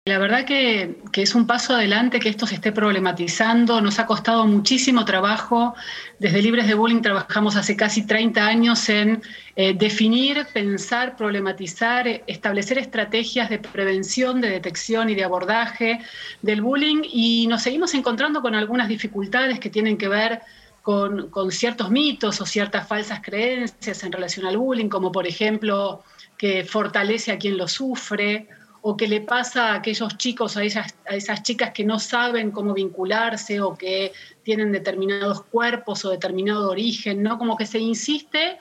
La 0.07 0.19
verdad 0.19 0.45
que, 0.45 0.95
es 1.11 1.35
un 1.35 1.45
paso 1.47 1.73
adelante 1.73 2.21
que 2.21 2.29
esto 2.29 2.47
se 2.47 2.55
esté 2.55 2.71
problematizando. 2.71 3.81
Nos 3.81 3.99
ha 3.99 4.05
costado 4.05 4.47
muchísimo 4.47 5.03
trabajo. 5.03 5.75
Desde 6.17 6.41
Libres 6.41 6.65
de 6.65 6.75
Bullying 6.75 7.01
trabajamos 7.01 7.57
hace 7.57 7.75
casi 7.75 8.07
30 8.07 8.47
años 8.47 8.87
en 8.87 9.21
eh, 9.57 9.73
definir, 9.73 10.47
pensar, 10.53 11.17
problematizar, 11.17 12.07
establecer 12.25 12.77
estrategias 12.77 13.49
de 13.49 13.59
prevención, 13.59 14.39
de 14.39 14.49
detección 14.49 15.09
y 15.09 15.15
de 15.15 15.25
abordaje 15.25 15.99
del 16.41 16.61
bullying 16.61 17.01
y 17.03 17.45
nos 17.47 17.63
seguimos 17.63 17.93
encontrando 17.93 18.41
con 18.41 18.55
algunas 18.55 18.87
dificultades 18.87 19.59
que 19.59 19.69
tienen 19.69 19.97
que 19.97 20.07
ver 20.07 20.39
con, 20.83 21.29
con 21.29 21.51
ciertos 21.51 21.91
mitos 21.91 22.39
o 22.39 22.45
ciertas 22.45 22.87
falsas 22.87 23.19
creencias 23.21 24.01
en 24.05 24.13
relación 24.13 24.45
al 24.45 24.55
bullying, 24.55 24.87
como 24.87 25.11
por 25.11 25.27
ejemplo 25.27 26.01
que 26.37 26.63
fortalece 26.63 27.33
a 27.33 27.37
quien 27.37 27.57
lo 27.57 27.67
sufre 27.67 28.47
o 28.89 28.95
que 28.95 29.05
le 29.05 29.19
pasa 29.19 29.73
a 29.73 29.75
aquellos 29.75 30.17
chicos, 30.17 30.55
a, 30.55 30.61
a 30.61 31.15
esas 31.15 31.43
chicas 31.43 31.71
que 31.71 31.83
no 31.83 31.99
saben 31.99 32.51
cómo 32.51 32.73
vincularse 32.73 33.59
o 33.59 33.75
que 33.75 34.13
tienen 34.43 34.71
determinados 34.71 35.43
cuerpos 35.43 36.05
o 36.05 36.09
determinado 36.09 36.69
origen, 36.69 37.21
¿no? 37.21 37.37
Como 37.37 37.57
que 37.57 37.65
se 37.65 37.79
insiste 37.79 38.57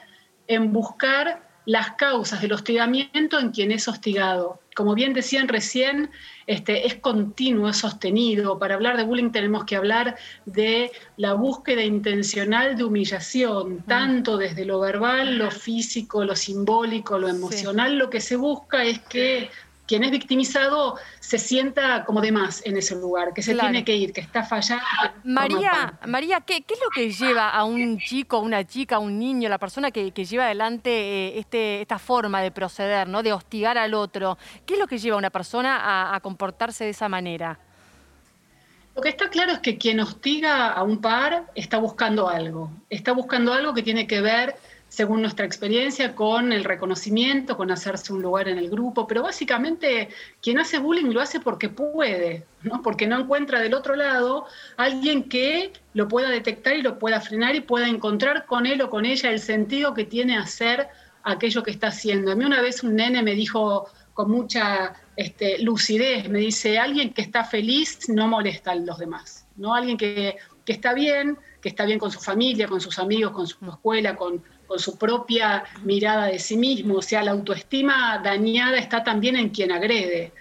en 0.49 0.73
buscar 0.73 1.47
las 1.65 1.93
causas 1.93 2.41
del 2.41 2.55
hostigamiento 2.55 3.39
en 3.39 3.51
quien 3.51 3.71
es 3.71 3.87
hostigado. 3.87 4.61
Como 4.75 4.95
bien 4.95 5.13
decían 5.15 5.49
recién, 5.49 6.11
este, 6.47 6.87
es 6.87 6.97
continuo, 6.97 7.69
es 7.69 7.79
sostenido. 7.79 8.59
Para 8.59 8.75
hablar 8.75 8.97
de 8.97 9.05
bullying 9.05 9.31
tenemos 9.31 9.65
que 9.65 9.77
hablar 9.77 10.17
de 10.45 10.93
la 11.17 11.35
búsqueda 11.35 11.83
intencional 11.83 12.77
de 12.77 12.85
humillación, 12.85 13.85
tanto 13.87 14.37
desde 14.37 14.65
lo 14.65 14.81
verbal, 14.81 15.39
lo 15.39 15.51
físico, 15.51 16.25
lo 16.25 16.37
simbólico, 16.37 17.19
lo 17.19 17.29
emocional. 17.29 17.97
Lo 17.97 18.11
que 18.11 18.21
se 18.21 18.37
busca 18.37 18.85
es 18.85 18.99
que 19.01 19.51
quien 19.87 20.05
es 20.05 20.11
victimizado 20.11 20.97
se 21.21 21.39
sienta 21.39 22.05
como 22.05 22.21
de 22.21 22.33
más 22.33 22.63
en 22.65 22.77
ese 22.77 22.97
lugar, 22.97 23.33
que 23.33 23.43
se 23.43 23.55
tiene 23.55 23.85
que 23.85 23.97
ir, 23.97 24.13
que 24.13 24.21
está 24.21 24.45
fallando. 24.45 24.85
María, 25.25 25.99
María 26.07 26.41
¿qué, 26.41 26.65
es 26.69 26.81
lo 26.83 26.91
que 26.91 27.11
lleva 27.11 27.51
a 27.51 27.65
un 27.65 27.99
chico, 27.99 28.39
una 28.41 28.67
chica, 28.67 28.99
un 28.99 29.19
niño, 29.19 29.49
la 29.49 29.59
persona 29.59 29.91
que, 29.91 30.11
lleva 30.11 30.47
adelante 30.47 30.91
eh, 30.91 31.39
este, 31.39 31.81
esta 31.83 31.99
forma 31.99 32.41
de 32.43 32.51
proceder, 32.51 33.09
¿no? 33.09 33.23
de 33.23 33.33
hostigar 33.33 33.79
al 33.79 33.95
otro? 33.95 34.39
¿Qué 34.65 34.75
es 34.75 34.81
lo 34.81 34.87
que 34.87 34.99
lleva 34.99 35.15
a 35.15 35.19
una 35.19 35.31
persona 35.31 35.77
a, 35.77 36.17
a 36.17 36.21
comportarse 36.21 36.85
de 36.85 36.91
esa 36.91 37.09
manera? 37.09 37.59
Lo 38.97 39.03
que 39.03 39.11
está 39.11 39.29
claro 39.29 39.53
es 39.53 39.59
que 39.59 39.77
quien 39.77 40.01
hostiga 40.01 40.73
a 40.73 40.83
un 40.83 41.03
par 41.03 41.45
está 41.55 41.77
buscando 41.79 42.31
algo, 42.31 42.71
está 42.89 43.13
buscando 43.13 43.53
algo 43.53 43.75
que 43.75 43.83
tiene 43.83 44.07
que 44.07 44.23
ver 44.23 44.57
según 44.89 45.21
nuestra 45.21 45.45
experiencia, 45.45 46.15
con 46.15 46.53
el 46.53 46.65
reconocimiento, 46.65 47.57
con 47.57 47.71
hacerse 47.71 48.13
un 48.13 48.23
lugar 48.23 48.49
en 48.49 48.59
el 48.59 48.71
grupo, 48.71 49.07
pero 49.07 49.23
básicamente 49.23 50.09
quien 50.41 50.59
hace 50.59 50.79
bullying 50.79 51.13
lo 51.13 51.21
hace 51.21 51.41
porque 51.41 51.69
puede, 51.69 52.47
¿no? 52.63 52.83
porque 52.83 53.07
no 53.07 53.21
encuentra 53.21 53.61
del 53.61 53.75
otro 53.75 53.97
lado 53.97 54.47
alguien 54.77 55.29
que 55.29 55.73
lo 55.93 56.09
pueda 56.09 56.31
detectar 56.31 56.77
y 56.77 56.83
lo 56.83 56.99
pueda 56.99 57.21
frenar 57.21 57.57
y 57.57 57.61
pueda 57.61 57.89
encontrar 57.89 58.47
con 58.47 58.65
él 58.67 58.81
o 58.81 58.91
con 58.91 59.07
ella 59.07 59.31
el 59.31 59.41
sentido 59.41 59.93
que 59.93 60.05
tiene 60.05 60.39
hacer 60.39 60.89
aquello 61.25 61.63
que 61.63 61.73
está 61.73 61.89
haciendo. 61.89 62.31
A 62.31 62.37
mí 62.37 62.45
una 62.45 62.63
vez 62.63 62.83
un 62.83 62.95
nene 62.95 63.23
me 63.23 63.35
dijo 63.35 63.89
con 64.15 64.31
mucha 64.31 64.95
este, 65.17 65.59
lucidez, 65.59 66.29
me 66.31 66.39
dice, 66.39 66.79
alguien 66.79 67.13
que 67.13 67.21
está 67.21 67.45
feliz 67.45 68.09
no 68.09 68.29
molesta 68.29 68.71
a 68.71 68.77
los 68.77 68.99
demás, 68.99 69.47
¿no? 69.57 69.75
alguien 69.75 69.99
que, 69.99 70.37
que 70.65 70.73
está 70.73 70.95
bien, 70.95 71.37
que 71.61 71.69
está 71.69 71.85
bien 71.85 71.99
con 71.99 72.11
su 72.11 72.21
familia, 72.21 72.69
con 72.69 72.81
sus 72.81 72.99
amigos, 72.99 73.33
con 73.33 73.47
su 73.47 73.59
escuela, 73.69 74.17
con 74.17 74.43
con 74.67 74.79
su 74.79 74.99
propia 74.99 75.65
mirada 75.83 76.27
de 76.27 76.39
sí 76.39 76.57
mismo, 76.57 76.97
o 76.97 77.03
sea, 77.03 77.23
la 77.23 77.33
autoestima 77.33 78.19
dañada 78.23 78.79
está 78.79 79.03
también 79.05 79.37
en 79.37 79.51
quien 79.51 79.73
agrede. 79.73 80.33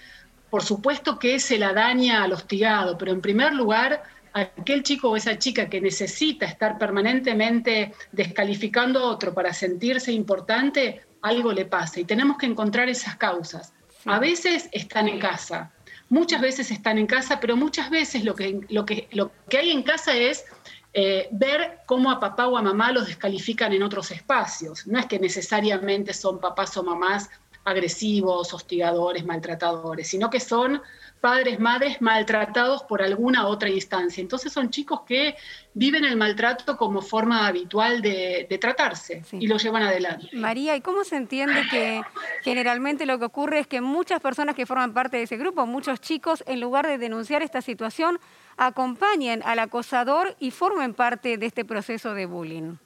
por 0.50 0.64
supuesto 0.64 1.20
que 1.20 1.40
se 1.40 1.58
la 1.58 1.74
daña 1.74 2.24
al 2.24 2.32
hostigado, 2.32 2.98
pero 2.98 3.12
en 3.12 3.20
primer 3.20 3.54
lugar, 3.54 4.04
aquel 4.34 4.84
chico 4.84 5.10
o 5.10 5.16
esa 5.16 5.38
chica 5.38 5.70
que 5.70 5.82
necesita 5.82 6.46
estar 6.46 6.78
permanentemente 6.78 7.94
descalificando 8.12 9.00
a 9.00 9.12
otro 9.12 9.34
para 9.34 9.54
sentirse 9.54 10.12
importante, 10.12 11.02
algo 11.22 11.52
le 11.52 11.66
pasa 11.66 12.00
y 12.00 12.06
tenemos 12.06 12.38
que 12.38 12.46
encontrar 12.46 12.88
esas 12.88 13.16
causas. 13.18 13.74
A 14.06 14.20
veces 14.20 14.70
están 14.72 15.08
en 15.08 15.20
casa, 15.20 15.72
muchas 16.10 16.42
veces 16.42 16.70
están 16.72 16.98
en 16.98 17.08
casa, 17.08 17.40
pero 17.40 17.56
muchas 17.56 17.90
veces 17.90 18.24
lo 18.24 18.36
que, 18.36 18.60
lo 18.70 18.86
que, 18.86 19.08
lo 19.12 19.32
que 19.50 19.58
hay 19.58 19.72
en 19.72 19.84
casa 19.84 20.16
es 20.16 20.46
eh, 20.98 21.28
ver 21.30 21.80
cómo 21.86 22.10
a 22.10 22.22
papá 22.22 22.48
o 22.48 22.56
a 22.56 22.62
mamá 22.62 22.90
los 22.94 23.08
descalifican 23.08 23.74
en 23.74 23.84
otros 23.84 24.12
espacios. 24.12 24.88
No 24.88 24.98
es 24.98 25.06
que 25.08 25.20
necesariamente 25.20 26.14
son 26.14 26.40
papás 26.40 26.78
o 26.78 26.84
mamás 26.84 27.30
agresivos, 27.66 28.54
hostigadores, 28.54 29.26
maltratadores, 29.26 30.08
sino 30.08 30.30
que 30.30 30.40
son 30.40 30.82
padres, 31.20 31.60
madres 31.60 32.02
maltratados 32.02 32.84
por 32.84 33.02
alguna 33.02 33.46
otra 33.46 33.70
instancia. 33.70 34.22
Entonces 34.22 34.54
son 34.54 34.70
chicos 34.70 35.02
que 35.06 35.36
viven 35.74 36.06
el 36.06 36.16
maltrato 36.16 36.78
como 36.78 37.02
forma 37.02 37.46
habitual 37.46 38.02
de, 38.02 38.48
tratarse 38.62 39.22
y 39.34 39.48
lo 39.48 39.58
llevan 39.58 39.84
adelante. 39.84 40.30
María, 40.32 40.78
¿y 40.78 40.82
cómo 40.82 41.04
se 41.04 41.18
entiende 41.18 41.64
que 41.70 42.02
generalmente 42.42 43.06
lo 43.06 43.20
que 43.20 43.26
ocurre 43.26 43.60
es 43.60 43.68
que 43.68 43.82
muchas 43.82 44.22
personas 44.22 44.56
que 44.56 44.66
forman 44.66 44.94
parte 44.94 45.18
de 45.18 45.24
ese 45.24 45.36
grupo, 45.36 45.66
muchos 45.66 46.00
chicos, 46.00 46.42
en 46.48 46.62
lugar 46.62 46.88
de 46.88 46.98
denunciar 46.98 47.42
esta 47.42 47.62
situación, 47.62 48.18
acompañen 48.58 49.42
al 49.44 49.60
acosador 49.60 50.36
y 50.40 50.52
formen 50.52 50.94
parte 50.94 51.38
de 51.38 51.46
este 51.46 51.66
proceso 51.66 52.14
de 52.14 52.26
bullying? 52.26 52.78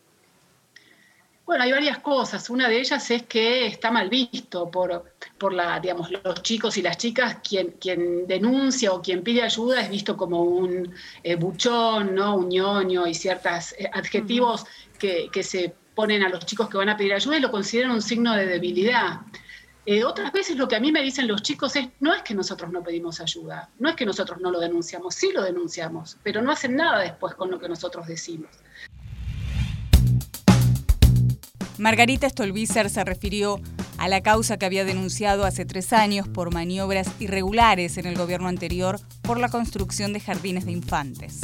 Bueno, 1.50 1.64
hay 1.64 1.72
varias 1.72 1.98
cosas. 1.98 2.48
Una 2.52 2.70
de 2.70 2.80
ellas 2.80 3.10
es 3.10 3.24
que 3.24 3.66
está 3.66 3.90
mal 3.90 4.08
visto 4.08 4.70
por, 4.70 5.16
por 5.40 5.52
la, 5.52 5.80
digamos, 5.80 6.12
los 6.12 6.44
chicos 6.44 6.78
y 6.78 6.84
las 6.84 6.96
chicas. 7.00 7.38
Quien, 7.42 7.72
quien 7.82 8.28
denuncia 8.28 8.92
o 8.92 9.02
quien 9.02 9.24
pide 9.24 9.42
ayuda 9.42 9.82
es 9.82 9.90
visto 9.90 10.16
como 10.16 10.44
un 10.44 10.94
eh, 11.24 11.34
buchón, 11.34 12.14
¿no? 12.14 12.36
un 12.36 12.50
ñoño 12.50 13.08
y 13.08 13.16
ciertos 13.16 13.74
eh, 13.80 13.90
adjetivos 13.92 14.68
que, 15.00 15.32
se 15.42 15.74
ponen 15.96 16.22
a 16.22 16.30
los 16.30 16.46
chicos 16.46 16.70
que 16.70 16.78
van 16.78 16.90
a 16.90 16.96
pedir 16.96 17.14
ayuda 17.14 17.38
y 17.38 17.42
lo 17.42 17.50
consideran 17.50 17.94
un 17.94 18.04
signo 18.04 18.36
de 18.36 18.46
debilidad. 18.46 19.22
Eh, 19.92 20.04
otras 20.04 20.32
veces 20.32 20.56
lo 20.56 20.68
que 20.68 20.76
a 20.76 20.80
mí 20.80 20.92
me 20.92 21.02
dicen 21.02 21.28
los 21.28 21.42
chicos 21.42 21.76
es, 21.76 21.88
no 22.00 22.14
es 22.14 22.22
que 22.22 22.36
nosotros 22.36 22.72
no 22.72 22.84
pedimos 22.84 23.20
ayuda, 23.22 23.72
no 23.80 23.90
es 23.90 23.96
que 23.96 24.06
nosotros 24.06 24.40
no 24.40 24.52
lo 24.52 24.60
denunciamos, 24.60 25.16
sí 25.16 25.32
lo 25.34 25.42
denunciamos, 25.42 26.16
pero 26.22 26.44
no 26.44 26.52
hacen 26.52 26.76
nada 26.76 27.00
después 27.00 27.34
con 27.34 27.50
lo 27.50 27.60
que 27.60 27.68
nosotros 27.68 28.06
decimos. 28.06 28.52
Margarita 31.80 32.30
Stolbizer 32.30 32.92
se 32.92 33.04
refirió 33.04 33.60
a 33.98 34.08
la 34.08 34.22
causa 34.22 34.58
que 34.58 34.68
había 34.68 34.86
denunciado 34.86 35.44
hace 35.44 35.66
tres 35.66 35.92
años 35.92 36.28
por 36.28 36.54
maniobras 36.54 37.10
irregulares 37.20 37.98
en 37.98 38.06
el 38.06 38.16
gobierno 38.16 38.48
anterior 38.48 39.00
por 39.24 39.40
la 39.40 39.50
construcción 39.50 40.14
de 40.14 40.20
jardines 40.20 40.68
de 40.68 40.72
infantes. 40.72 41.42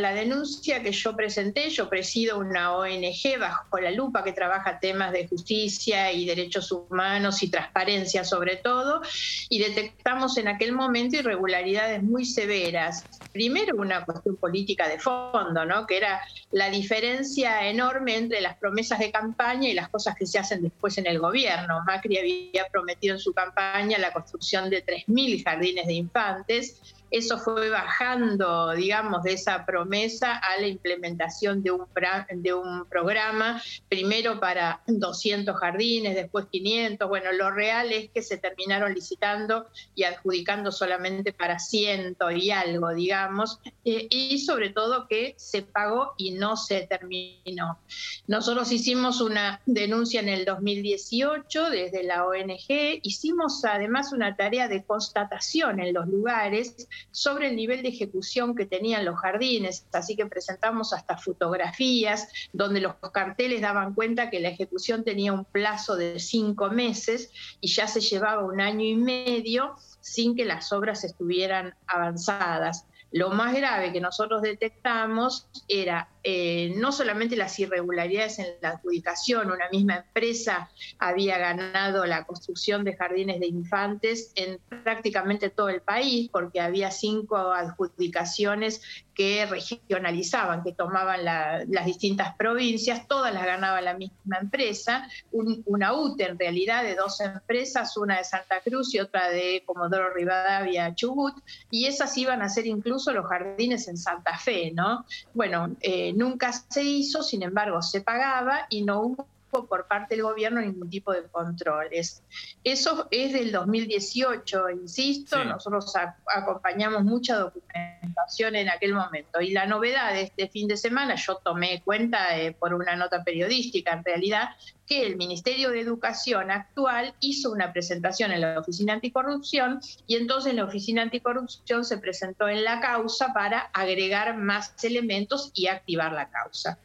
La 0.00 0.14
denuncia 0.14 0.80
que 0.80 0.92
yo 0.92 1.16
presenté, 1.16 1.70
yo 1.70 1.88
presido 1.88 2.38
una 2.38 2.72
ONG 2.76 3.36
bajo 3.40 3.80
la 3.80 3.90
lupa 3.90 4.22
que 4.22 4.32
trabaja 4.32 4.78
temas 4.78 5.10
de 5.10 5.26
justicia 5.26 6.12
y 6.12 6.24
derechos 6.24 6.70
humanos 6.70 7.42
y 7.42 7.50
transparencia 7.50 8.22
sobre 8.22 8.54
todo, 8.54 9.02
y 9.48 9.58
detectamos 9.58 10.38
en 10.38 10.46
aquel 10.46 10.70
momento 10.70 11.16
irregularidades 11.16 12.00
muy 12.00 12.24
severas. 12.24 13.04
Primero 13.32 13.74
una 13.76 14.04
cuestión 14.04 14.36
política 14.36 14.86
de 14.86 15.00
fondo, 15.00 15.64
¿no? 15.64 15.84
que 15.84 15.96
era 15.96 16.20
la 16.52 16.70
diferencia 16.70 17.68
enorme 17.68 18.18
entre 18.18 18.40
las 18.40 18.56
promesas 18.56 19.00
de 19.00 19.10
campaña 19.10 19.68
y 19.68 19.74
las 19.74 19.88
cosas 19.88 20.14
que 20.14 20.26
se 20.26 20.38
hacen 20.38 20.62
después 20.62 20.96
en 20.98 21.08
el 21.08 21.18
gobierno. 21.18 21.82
Macri 21.84 22.18
había 22.18 22.68
prometido 22.70 23.16
en 23.16 23.20
su 23.20 23.32
campaña 23.32 23.98
la 23.98 24.12
construcción 24.12 24.70
de 24.70 24.86
3.000 24.86 25.42
jardines 25.42 25.88
de 25.88 25.94
infantes 25.94 26.94
eso 27.10 27.38
fue 27.38 27.70
bajando, 27.70 28.72
digamos, 28.72 29.22
de 29.22 29.32
esa 29.32 29.64
promesa 29.64 30.36
a 30.36 30.60
la 30.60 30.66
implementación 30.66 31.62
de 31.62 31.72
un, 31.72 32.84
programa, 32.88 33.62
primero 33.88 34.40
para 34.40 34.82
200 34.86 35.56
jardines, 35.56 36.14
después 36.14 36.46
500. 36.50 37.08
Bueno, 37.08 37.32
lo 37.32 37.50
real 37.50 37.92
es 37.92 38.10
que 38.10 38.22
se 38.22 38.38
terminaron 38.38 38.94
licitando 38.94 39.68
y 39.94 40.04
adjudicando 40.04 40.70
solamente 40.70 41.32
para 41.32 41.58
100 41.58 42.16
y 42.36 42.50
algo, 42.50 42.90
digamos, 42.94 43.60
eh, 43.84 44.06
y 44.10 44.38
sobre 44.38 44.70
todo 44.70 45.08
que 45.08 45.34
se 45.38 45.62
pagó 45.62 46.14
y 46.16 46.32
no 46.32 46.56
se 46.56 46.86
terminó. 46.86 47.78
Nosotros 48.26 48.70
hicimos 48.72 49.20
una 49.20 49.60
denuncia 49.66 50.20
en 50.20 50.28
el 50.28 50.44
2018 50.44 51.70
desde 51.70 52.02
la 52.04 52.26
ONG, 52.26 53.00
hicimos 53.02 53.64
además 53.64 54.12
una 54.12 54.36
tarea 54.36 54.68
de 54.68 54.84
constatación 54.84 55.80
en 55.80 55.94
los 55.94 56.06
lugares 56.06 56.88
sobre 57.10 57.48
el 57.48 57.56
nivel 57.56 57.82
de 57.82 57.88
ejecución 57.88 58.54
que 58.54 58.66
tenían 58.66 59.04
los 59.04 59.18
jardines, 59.18 59.86
así 59.92 60.16
que 60.16 60.26
presentamos 60.26 60.92
hasta 60.92 61.16
fotografías 61.16 62.28
donde 62.52 62.80
los 62.80 62.94
carteles 63.12 63.60
daban 63.60 63.94
cuenta 63.94 64.30
que 64.30 64.40
la 64.40 64.48
ejecución 64.48 65.04
tenía 65.04 65.32
un 65.32 65.44
plazo 65.44 65.96
de 65.96 66.18
cinco 66.18 66.70
meses 66.70 67.30
y 67.60 67.68
ya 67.68 67.86
se 67.86 68.00
llevaba 68.00 68.44
un 68.44 68.60
año 68.60 68.84
y 68.84 68.94
medio 68.94 69.76
sin 70.00 70.36
que 70.36 70.44
las 70.44 70.72
obras 70.72 71.04
estuvieran 71.04 71.74
avanzadas. 71.86 72.86
Lo 73.10 73.30
más 73.30 73.54
grave 73.54 73.92
que 73.92 74.00
nosotros 74.00 74.42
detectamos 74.42 75.48
era 75.66 76.08
eh, 76.30 76.74
no 76.76 76.92
solamente 76.92 77.36
las 77.36 77.58
irregularidades 77.58 78.38
en 78.38 78.48
la 78.60 78.72
adjudicación, 78.72 79.50
una 79.50 79.70
misma 79.70 79.96
empresa 79.96 80.68
había 80.98 81.38
ganado 81.38 82.04
la 82.04 82.26
construcción 82.26 82.84
de 82.84 82.94
jardines 82.94 83.40
de 83.40 83.46
infantes 83.46 84.32
en 84.34 84.58
prácticamente 84.68 85.48
todo 85.48 85.70
el 85.70 85.80
país, 85.80 86.28
porque 86.30 86.60
había 86.60 86.90
cinco 86.90 87.38
adjudicaciones 87.38 88.82
que 89.14 89.46
regionalizaban, 89.46 90.62
que 90.62 90.72
tomaban 90.72 91.24
las 91.24 91.84
distintas 91.84 92.36
provincias, 92.36 93.08
todas 93.08 93.34
las 93.34 93.44
ganaba 93.44 93.80
la 93.80 93.94
misma 93.94 94.38
empresa, 94.40 95.08
una 95.32 95.92
UTE 95.92 96.24
en 96.24 96.38
realidad 96.38 96.84
de 96.84 96.94
dos 96.94 97.20
empresas, 97.20 97.96
una 97.96 98.18
de 98.18 98.24
Santa 98.24 98.60
Cruz 98.60 98.94
y 98.94 99.00
otra 99.00 99.28
de 99.30 99.64
Comodoro 99.66 100.14
Rivadavia, 100.14 100.94
Chubut, 100.94 101.34
y 101.68 101.86
esas 101.86 102.16
iban 102.16 102.42
a 102.42 102.48
ser 102.48 102.68
incluso 102.68 103.12
los 103.12 103.26
jardines 103.26 103.88
en 103.88 103.96
Santa 103.96 104.38
Fe, 104.38 104.70
¿no? 104.72 105.04
Bueno, 105.34 105.74
eh, 105.80 106.12
nunca 106.18 106.52
se 106.52 106.82
hizo, 106.82 107.22
sin 107.22 107.42
embargo 107.42 107.80
se 107.80 108.00
pagaba 108.00 108.66
y 108.68 108.82
no 108.82 109.00
hubo 109.00 109.26
por 109.50 109.86
parte 109.86 110.14
del 110.14 110.24
gobierno 110.24 110.60
ningún 110.60 110.90
tipo 110.90 111.12
de 111.12 111.24
controles. 111.24 112.22
Eso 112.62 113.08
es 113.10 113.32
del 113.32 113.52
2018, 113.52 114.70
insisto, 114.70 115.44
nosotros 115.44 115.92
acompañamos 116.26 117.04
mucha 117.04 117.36
documentación 117.36 118.56
en 118.56 118.68
aquel 118.68 118.94
momento. 118.94 119.40
Y 119.40 119.52
la 119.52 119.66
novedad 119.66 120.12
de 120.12 120.22
este 120.22 120.48
fin 120.48 120.68
de 120.68 120.76
semana, 120.76 121.14
yo 121.14 121.36
tomé 121.36 121.82
cuenta 121.82 122.38
eh, 122.38 122.52
por 122.52 122.74
una 122.74 122.96
nota 122.96 123.24
periodística 123.24 123.92
en 123.92 124.04
realidad, 124.04 124.50
que 124.86 125.06
el 125.06 125.16
Ministerio 125.16 125.70
de 125.70 125.80
Educación 125.80 126.50
actual 126.50 127.14
hizo 127.20 127.52
una 127.52 127.72
presentación 127.72 128.32
en 128.32 128.40
la 128.40 128.58
Oficina 128.58 128.94
Anticorrupción 128.94 129.80
y 130.06 130.16
entonces 130.16 130.54
la 130.54 130.64
Oficina 130.64 131.02
Anticorrupción 131.02 131.84
se 131.84 131.98
presentó 131.98 132.48
en 132.48 132.64
la 132.64 132.80
causa 132.80 133.34
para 133.34 133.60
agregar 133.74 134.36
más 134.36 134.72
elementos 134.82 135.50
y 135.54 135.66
activar 135.66 136.12
la 136.12 136.30
causa. 136.30 136.78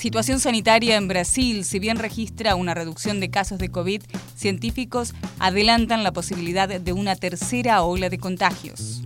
Situación 0.00 0.40
sanitaria 0.40 0.96
en 0.96 1.08
Brasil, 1.08 1.62
si 1.62 1.78
bien 1.78 1.98
registra 1.98 2.54
una 2.54 2.72
reducción 2.72 3.20
de 3.20 3.30
casos 3.30 3.58
de 3.58 3.70
COVID, 3.70 4.00
científicos 4.34 5.12
adelantan 5.38 6.04
la 6.04 6.10
posibilidad 6.10 6.80
de 6.80 6.92
una 6.94 7.16
tercera 7.16 7.82
ola 7.82 8.08
de 8.08 8.16
contagios. 8.16 9.02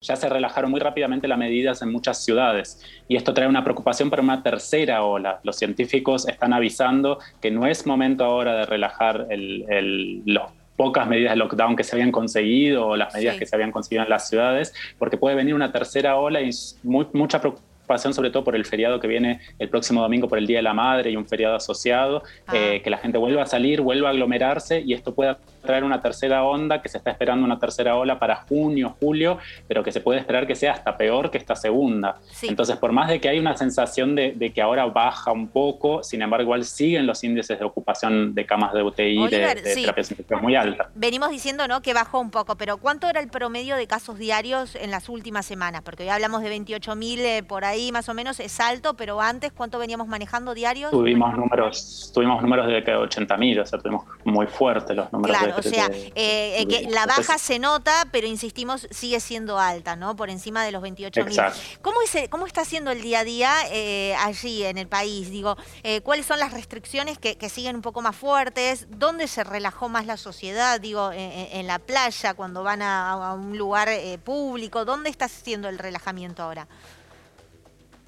Ya 0.00 0.16
se 0.16 0.28
relajaron 0.28 0.72
muy 0.72 0.80
rápidamente 0.80 1.28
las 1.28 1.38
medidas 1.38 1.82
en 1.82 1.92
muchas 1.92 2.24
ciudades 2.24 2.84
y 3.06 3.14
esto 3.14 3.32
trae 3.32 3.46
una 3.46 3.62
preocupación 3.62 4.10
para 4.10 4.22
una 4.22 4.42
tercera 4.42 5.04
ola. 5.04 5.38
Los 5.44 5.54
científicos 5.54 6.26
están 6.26 6.52
avisando 6.52 7.20
que 7.40 7.52
no 7.52 7.68
es 7.68 7.86
momento 7.86 8.24
ahora 8.24 8.56
de 8.56 8.66
relajar 8.66 9.28
las 9.28 10.50
pocas 10.76 11.06
medidas 11.06 11.34
de 11.34 11.36
lockdown 11.36 11.76
que 11.76 11.84
se 11.84 11.94
habían 11.94 12.10
conseguido 12.10 12.88
o 12.88 12.96
las 12.96 13.14
medidas 13.14 13.36
que 13.36 13.46
se 13.46 13.54
habían 13.54 13.70
conseguido 13.70 14.02
en 14.02 14.10
las 14.10 14.28
ciudades, 14.28 14.74
porque 14.98 15.16
puede 15.16 15.36
venir 15.36 15.54
una 15.54 15.70
tercera 15.70 16.16
ola 16.16 16.42
y 16.42 16.50
mucha 16.82 17.40
preocupación 17.40 17.73
pasión 17.86 18.14
sobre 18.14 18.30
todo 18.30 18.44
por 18.44 18.56
el 18.56 18.64
feriado 18.64 19.00
que 19.00 19.06
viene 19.06 19.40
el 19.58 19.68
próximo 19.68 20.02
domingo 20.02 20.28
por 20.28 20.38
el 20.38 20.46
Día 20.46 20.58
de 20.58 20.62
la 20.62 20.74
Madre 20.74 21.10
y 21.10 21.16
un 21.16 21.26
feriado 21.26 21.56
asociado, 21.56 22.22
ah. 22.46 22.52
eh, 22.54 22.80
que 22.82 22.90
la 22.90 22.98
gente 22.98 23.18
vuelva 23.18 23.42
a 23.42 23.46
salir, 23.46 23.80
vuelva 23.80 24.08
a 24.08 24.12
aglomerarse 24.12 24.80
y 24.80 24.92
esto 24.92 25.14
pueda 25.14 25.38
traer 25.64 25.84
una 25.84 26.00
tercera 26.00 26.44
onda, 26.44 26.80
que 26.80 26.88
se 26.88 26.98
está 26.98 27.10
esperando 27.10 27.44
una 27.44 27.58
tercera 27.58 27.96
ola 27.96 28.18
para 28.18 28.36
junio, 28.36 28.96
julio, 28.98 29.38
pero 29.68 29.82
que 29.82 29.92
se 29.92 30.00
puede 30.00 30.20
esperar 30.20 30.46
que 30.46 30.54
sea 30.54 30.72
hasta 30.72 30.96
peor 30.96 31.30
que 31.30 31.38
esta 31.38 31.56
segunda. 31.56 32.16
Entonces, 32.42 32.76
por 32.76 32.92
más 32.92 33.08
de 33.08 33.20
que 33.20 33.28
hay 33.28 33.38
una 33.38 33.56
sensación 33.56 34.14
de, 34.14 34.52
que 34.54 34.62
ahora 34.62 34.86
baja 34.86 35.32
un 35.32 35.48
poco, 35.48 36.02
sin 36.02 36.22
embargo, 36.22 36.44
igual 36.44 36.64
siguen 36.64 37.06
los 37.06 37.22
índices 37.24 37.58
de 37.58 37.64
ocupación 37.64 38.34
de 38.34 38.46
camas 38.46 38.72
de 38.72 38.82
UTI 38.82 39.28
de, 39.28 39.94
de 40.28 40.36
muy 40.36 40.54
alta. 40.54 40.90
Venimos 40.94 41.30
diciendo 41.30 41.68
¿no? 41.68 41.82
que 41.82 41.92
bajó 41.92 42.20
un 42.20 42.30
poco, 42.30 42.56
pero 42.56 42.76
¿cuánto 42.78 43.08
era 43.08 43.20
el 43.20 43.28
promedio 43.28 43.76
de 43.76 43.86
casos 43.86 44.18
diarios 44.18 44.74
en 44.76 44.90
las 44.90 45.08
últimas 45.08 45.44
semanas? 45.44 45.82
Porque 45.82 46.04
hoy 46.04 46.08
hablamos 46.08 46.42
de 46.42 46.56
28.000 46.56 47.18
eh, 47.18 47.42
por 47.42 47.64
ahí 47.64 47.74
ahí 47.74 47.92
más 47.92 48.08
o 48.08 48.14
menos 48.14 48.40
es 48.40 48.58
alto, 48.60 48.94
pero 48.94 49.20
antes, 49.20 49.52
¿cuánto 49.52 49.78
veníamos 49.78 50.08
manejando 50.08 50.54
diarios? 50.54 50.90
Tuvimos 50.90 51.36
números, 51.36 52.10
tuvimos 52.14 52.40
números 52.42 52.66
de 52.66 52.84
80.000, 52.84 53.62
o 53.62 53.66
sea, 53.66 53.78
tuvimos 53.78 54.04
muy 54.24 54.46
fuertes 54.46 54.96
los 54.96 55.12
números. 55.12 55.36
Claro, 55.36 55.53
de, 55.53 55.53
o 55.56 55.62
sea, 55.62 55.86
eh, 55.86 56.12
eh, 56.60 56.66
que 56.68 56.82
la 56.90 57.06
baja 57.06 57.38
se 57.38 57.58
nota, 57.58 58.06
pero 58.12 58.26
insistimos, 58.26 58.86
sigue 58.90 59.20
siendo 59.20 59.58
alta, 59.58 59.96
¿no? 59.96 60.16
Por 60.16 60.30
encima 60.30 60.64
de 60.64 60.72
los 60.72 60.82
28.000. 60.82 61.26
Exacto. 61.28 61.58
¿Cómo, 61.82 62.00
es, 62.02 62.14
el- 62.14 62.28
¿Cómo 62.28 62.46
está 62.46 62.64
siendo 62.64 62.90
el 62.90 63.02
día 63.02 63.20
a 63.20 63.24
día 63.24 63.52
eh, 63.70 64.14
allí 64.20 64.64
en 64.64 64.78
el 64.78 64.88
país? 64.88 65.30
Digo, 65.30 65.56
eh, 65.82 66.00
¿cuáles 66.02 66.26
son 66.26 66.38
las 66.38 66.52
restricciones 66.52 67.18
que, 67.18 67.36
que 67.36 67.48
siguen 67.48 67.76
un 67.76 67.82
poco 67.82 68.02
más 68.02 68.16
fuertes? 68.16 68.86
¿Dónde 68.90 69.28
se 69.28 69.44
relajó 69.44 69.88
más 69.88 70.06
la 70.06 70.16
sociedad? 70.16 70.80
Digo, 70.80 71.12
en, 71.12 71.18
en- 71.20 71.48
en 71.60 71.66
la 71.66 71.78
playa, 71.78 72.34
cuando 72.34 72.62
van 72.62 72.82
a, 72.82 73.10
a 73.12 73.32
un 73.34 73.56
lugar 73.58 73.88
eh, 73.88 74.18
público, 74.22 74.84
¿dónde 74.84 75.10
está 75.10 75.28
siendo 75.28 75.68
el 75.68 75.78
relajamiento 75.78 76.42
ahora? 76.42 76.66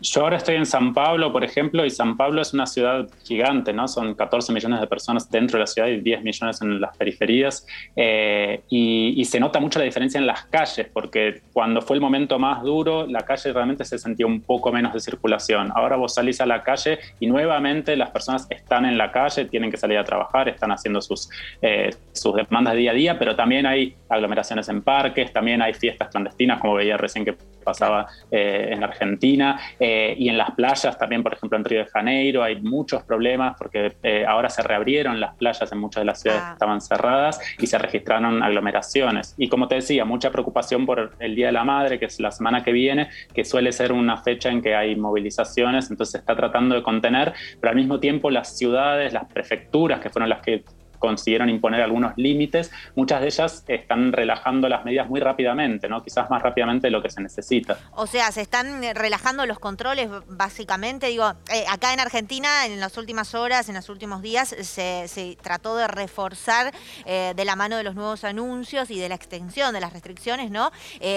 Yo 0.01 0.21
ahora 0.21 0.37
estoy 0.37 0.57
en 0.57 0.67
San 0.67 0.93
Pablo, 0.93 1.33
por 1.33 1.43
ejemplo, 1.43 1.85
y 1.87 1.91
San 1.91 2.19
Pablo 2.19 2.43
es 2.43 2.53
una 2.53 2.67
ciudad 2.67 3.09
gigante, 3.25 3.73
¿no? 3.73 3.89
Son 3.89 4.15
14 4.15 4.53
millones 4.53 4.81
de 4.81 4.87
personas 4.87 5.31
dentro 5.31 5.57
de 5.57 5.61
la 5.61 5.67
ciudad 5.67 5.89
y 5.89 6.01
10 6.01 6.23
millones 6.23 6.61
en 6.61 6.81
las 6.81 6.95
periferias. 6.97 7.67
eh, 7.97 8.61
y, 8.69 9.15
y 9.17 9.25
se 9.25 9.41
nota 9.41 9.59
mucho 9.59 9.79
la 9.79 9.87
diferencia 9.87 10.19
en 10.19 10.27
las 10.27 10.45
calles, 10.47 10.87
porque 10.93 11.41
cuando 11.53 11.81
fue 11.81 11.97
el 11.97 12.03
momento 12.03 12.39
más 12.39 12.63
duro, 12.63 13.07
la 13.07 13.23
calle 13.23 13.53
realmente 13.53 13.85
se 13.87 13.99
sentía 13.99 14.27
un 14.27 14.43
poco 14.43 14.71
menos 14.71 14.93
de 14.93 15.01
circulación. 15.01 15.73
Ahora 15.75 15.97
vos 15.97 16.15
salís 16.15 16.41
a 16.43 16.47
la 16.47 16.63
calle 16.63 16.99
y 17.19 17.27
nuevamente 17.27 17.97
las 17.97 18.11
personas 18.11 18.47
están 18.51 18.85
en 18.85 18.99
la 18.99 19.11
calle, 19.11 19.47
tienen 19.47 19.71
que 19.71 19.79
salir 19.79 19.97
a 19.97 20.05
trabajar, 20.05 20.49
están 20.49 20.73
haciendo 20.73 21.01
sus, 21.01 21.31
eh, 21.63 21.91
sus 22.13 22.35
demandas 22.35 22.75
día 22.75 22.91
a 22.91 22.95
día, 22.95 23.19
pero 23.19 23.35
también 23.35 23.65
hay 23.65 23.95
aglomeraciones 24.11 24.69
en 24.69 24.83
parques, 24.83 25.33
también 25.33 25.63
hay 25.63 25.73
fiestas 25.73 26.09
clandestinas, 26.09 26.61
como 26.61 26.75
veía 26.75 26.99
recién 26.99 27.25
que 27.25 27.35
pasaba 27.67 28.07
eh, 28.31 28.69
en 28.71 28.85
Argentina, 28.85 29.61
eh, 29.79 30.15
y 30.17 30.29
en 30.29 30.39
las 30.39 30.53
playas 30.53 30.97
también, 30.97 31.23
por 31.23 31.35
ejemplo, 31.35 31.59
en 31.59 31.65
Río 31.65 31.81
de 31.81 31.87
Janeiro 31.87 32.43
hay 32.45 32.63
muchos 32.63 33.03
problemas 33.03 33.57
porque 33.59 33.97
eh, 34.03 34.25
ahora 34.27 34.49
se 34.49 34.63
reabrieron 34.63 35.21
las 35.21 35.35
playas 35.35 35.71
en 35.73 35.79
muchas 35.79 36.03
de 36.03 36.05
las 36.07 36.21
ciudades 36.23 36.45
que 36.45 36.53
estaban 36.53 36.81
cerradas 36.81 37.41
y 37.59 37.67
se 37.67 37.77
registraron 37.77 38.43
aglomeraciones. 38.43 39.35
Y 39.37 39.49
como 39.49 39.67
te 39.67 39.75
decía, 39.75 40.05
mucha 40.05 40.31
preocupación 40.31 40.87
por 40.87 41.17
el 41.19 41.35
Día 41.35 41.47
de 41.47 41.53
la 41.53 41.65
Madre, 41.65 41.99
que 41.99 42.07
es 42.07 42.21
la 42.21 42.31
semana 42.31 42.63
que 42.63 42.73
viene, 42.73 43.09
que 43.35 43.45
suele 43.45 43.73
ser 43.73 43.93
una 43.93 44.19
fecha 44.19 44.49
en 44.51 44.63
que 44.63 44.77
hay 44.77 44.95
movilizaciones, 44.95 45.91
entonces 45.91 46.13
se 46.13 46.19
está 46.19 46.37
tratando 46.37 46.77
de 46.77 46.83
contener, 46.83 47.35
pero 47.61 47.71
al 47.71 47.77
mismo 47.77 47.99
tiempo 47.99 48.31
las 48.31 48.57
ciudades, 48.57 49.13
las 49.13 49.25
prefecturas, 49.25 50.01
que 50.01 50.11
fueron 50.11 50.29
las 50.29 50.41
que 50.41 50.65
consiguieron 50.99 51.49
imponer 51.49 51.83
algunos 51.83 52.13
límites, 52.17 52.71
muchas 52.95 53.21
de 53.21 53.27
ellas 53.27 53.65
están 53.67 54.13
relajando 54.13 54.69
las 54.69 54.85
medidas 54.85 55.09
muy 55.09 55.21
rápidamente, 55.21 55.89
¿no? 55.89 56.03
quizás 56.03 56.31
más 56.31 56.43
rápidamente 56.43 56.87
de 56.87 56.91
lo 56.91 57.03
que 57.03 57.11
se 57.11 57.21
necesita. 57.21 57.79
O 57.93 58.07
sea, 58.07 58.31
se 58.33 58.41
están 58.41 58.83
eh, 58.85 58.95
relajando 58.95 59.47
los 59.47 59.59
controles, 59.59 60.09
básicamente. 60.29 61.09
Digo, 61.09 61.33
eh, 61.53 61.65
acá 61.69 61.93
en 61.93 62.01
Argentina, 62.01 62.67
en 62.67 62.81
las 62.81 62.97
últimas 62.97 63.35
horas, 63.35 63.69
en 63.69 63.75
los 63.75 63.89
últimos 63.89 64.23
días, 64.23 64.55
se, 64.61 65.37
trató 65.43 65.77
de 65.77 65.89
reforzar 65.89 66.73
eh, 67.05 67.33
de 67.35 67.45
la 67.45 67.57
mano 67.57 67.77
de 67.77 67.83
los 67.83 67.95
nuevos 67.95 68.25
anuncios 68.25 68.91
y 68.91 68.99
de 68.99 69.09
la 69.09 69.15
extensión 69.15 69.73
de 69.73 69.81
las 69.81 69.93
restricciones, 69.93 70.51
¿no? 70.51 70.71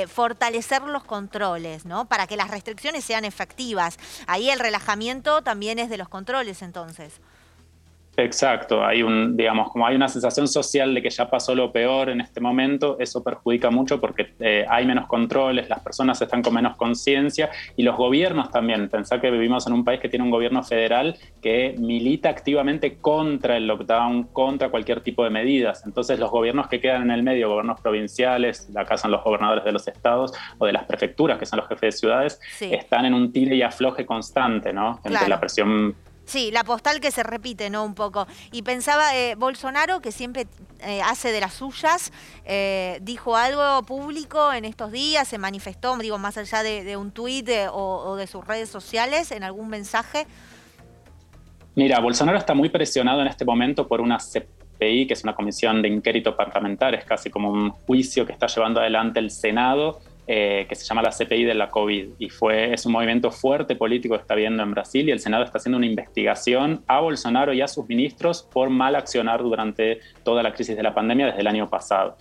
Fortalecer 0.08 0.82
los 0.84 1.04
controles, 1.04 1.86
¿no? 1.86 2.06
Para 2.06 2.28
que 2.28 2.38
las 2.38 2.50
restricciones 2.50 3.04
sean 3.04 3.26
efectivas. 3.26 3.98
Ahí 4.28 4.50
el 4.50 4.60
relajamiento 4.60 5.42
también 5.42 5.80
es 5.80 5.90
de 5.90 5.98
los 5.98 6.10
controles, 6.10 6.62
entonces. 6.62 7.20
Exacto, 8.22 8.86
hay 8.86 9.02
un, 9.02 9.38
digamos, 9.38 9.72
como 9.72 9.88
hay 9.88 9.96
una 9.96 10.08
sensación 10.10 10.48
social 10.48 10.94
de 10.94 11.02
que 11.02 11.10
ya 11.10 11.30
pasó 11.30 11.56
lo 11.56 11.72
peor 11.72 12.10
en 12.10 12.22
este 12.22 12.42
momento, 12.42 12.98
eso 13.00 13.24
perjudica 13.24 13.70
mucho 13.70 14.00
porque 14.02 14.34
eh, 14.40 14.66
hay 14.70 14.86
menos 14.86 15.08
controles, 15.08 15.70
las 15.70 15.80
personas 15.80 16.22
están 16.22 16.42
con 16.42 16.54
menos 16.54 16.76
conciencia 16.76 17.50
y 17.78 17.84
los 17.84 17.96
gobiernos 17.96 18.52
también. 18.52 18.90
Pensá 18.90 19.22
que 19.22 19.32
vivimos 19.32 19.66
en 19.68 19.74
un 19.74 19.84
país 19.84 20.00
que 20.00 20.10
tiene 20.10 20.26
un 20.26 20.32
gobierno 20.32 20.64
federal 20.64 21.18
que 21.42 21.76
milita 21.78 22.30
activamente 22.30 22.98
contra 22.98 23.56
el 23.58 23.68
lockdown, 23.68 24.24
contra 24.26 24.70
cualquier 24.70 25.02
tipo 25.02 25.24
de 25.24 25.30
medidas. 25.30 25.84
Entonces 25.86 26.20
los 26.20 26.30
gobiernos 26.30 26.68
que 26.68 26.80
quedan 26.82 27.04
en 27.04 27.12
el 27.12 27.24
medio, 27.24 27.50
gobiernos 27.50 27.80
provinciales, 27.82 28.70
acá 28.76 28.98
son 28.98 29.12
los 29.12 29.24
gobernadores 29.24 29.64
de 29.64 29.72
los 29.72 29.88
estados 29.88 30.34
o 30.58 30.66
de 30.66 30.74
las 30.74 30.84
prefecturas, 30.84 31.38
que 31.38 31.46
son 31.46 31.58
los 31.58 31.68
jefes 31.68 31.82
de 31.82 31.92
ciudades, 32.00 32.42
Sí. 32.58 32.74
están 32.74 33.06
en 33.06 33.14
un 33.14 33.32
tire 33.32 33.56
y 33.56 33.62
afloje 33.62 34.06
constante, 34.06 34.74
¿no? 34.74 34.96
Entre 34.98 35.12
Claro. 35.12 35.28
la 35.30 35.40
presión 35.40 35.96
Sí, 36.30 36.52
la 36.52 36.64
postal 36.64 37.00
que 37.00 37.10
se 37.10 37.24
repite, 37.24 37.72
¿no? 37.72 37.84
Un 37.84 37.96
poco. 37.96 38.28
Y 38.52 38.62
pensaba, 38.62 39.18
eh, 39.18 39.34
Bolsonaro, 39.34 40.00
que 40.00 40.12
siempre 40.12 40.46
eh, 40.82 41.02
hace 41.02 41.32
de 41.32 41.42
las 41.42 41.56
suyas, 41.56 42.14
eh, 42.46 43.00
dijo 43.02 43.36
algo 43.36 43.82
público 43.82 44.54
en 44.54 44.64
estos 44.64 44.92
días, 44.92 45.28
se 45.28 45.40
manifestó, 45.40 45.98
digo, 45.98 46.20
más 46.20 46.38
allá 46.38 46.62
de, 46.62 46.96
un 46.98 47.10
tuit 47.10 47.50
eh, 47.50 47.68
o, 47.68 48.04
o 48.06 48.16
de 48.16 48.28
sus 48.28 48.46
redes 48.46 48.70
sociales, 48.70 49.32
en 49.32 49.44
algún 49.44 49.70
mensaje. 49.70 50.28
Mira, 51.74 52.00
Bolsonaro 52.00 52.38
está 52.38 52.54
muy 52.54 52.70
presionado 52.70 53.22
en 53.22 53.28
este 53.28 53.44
momento 53.44 53.88
por 53.88 54.00
una 54.00 54.20
CPI, 54.20 55.08
que 55.08 55.16
es 55.16 55.24
una 55.24 55.34
comisión 55.34 55.82
de 55.82 55.88
inquérito 55.88 56.38
parlamentar, 56.38 56.94
es 56.94 57.06
casi 57.06 57.32
como 57.32 57.50
un 57.50 57.72
juicio 57.72 58.28
que 58.28 58.34
está 58.34 58.46
llevando 58.46 58.82
adelante 58.82 59.20
el 59.20 59.32
Senado, 59.32 60.00
eh, 60.32 60.68
que 60.70 60.76
se 60.76 60.86
llama 60.86 61.02
la 61.02 61.10
CPI 61.10 61.44
de 61.44 61.56
la 61.56 61.70
COVID. 61.70 62.10
Y 62.20 62.30
fue, 62.30 62.72
es 62.72 62.86
un 62.86 62.92
movimiento 62.92 63.32
fuerte 63.32 63.76
político 63.76 64.14
que 64.14 64.22
está 64.22 64.36
viendo 64.36 64.62
en 64.62 64.70
Brasil 64.70 65.10
y 65.10 65.12
el 65.12 65.20
Senado 65.20 65.44
está 65.44 65.58
haciendo 65.58 65.78
una 65.80 65.88
investigación 65.88 66.84
a 66.86 67.00
Bolsonaro 67.00 67.52
y 67.52 67.62
a 67.62 67.68
sus 67.68 67.88
ministros 67.88 68.44
por 68.44 68.70
mal 68.70 68.96
accionar 68.96 69.42
durante 69.42 70.02
toda 70.24 70.44
la 70.44 70.54
crisis 70.54 70.78
de 70.78 70.84
la 70.84 70.94
pandemia 70.94 71.26
desde 71.26 71.42
el 71.42 71.48
año 71.48 71.68
pasado. 71.68 72.16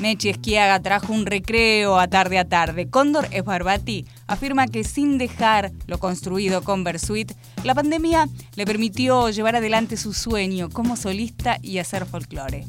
Mechi 0.00 0.28
Esquiaga 0.28 0.78
trajo 0.80 1.14
un 1.14 1.24
recreo 1.24 1.98
a 1.98 2.06
tarde 2.06 2.38
a 2.38 2.44
tarde. 2.44 2.90
Cóndor 2.90 3.26
Esbarbati 3.30 4.04
afirma 4.26 4.66
que 4.66 4.84
sin 4.84 5.16
dejar 5.16 5.72
lo 5.86 5.96
construido 5.96 6.62
con 6.62 6.84
Versuit, 6.84 7.32
la 7.62 7.74
pandemia 7.74 8.28
le 8.54 8.66
permitió 8.66 9.30
llevar 9.30 9.56
adelante 9.56 9.96
su 9.96 10.12
sueño 10.12 10.68
como 10.68 10.96
solista 10.96 11.56
y 11.62 11.78
hacer 11.78 12.04
folclore. 12.04 12.66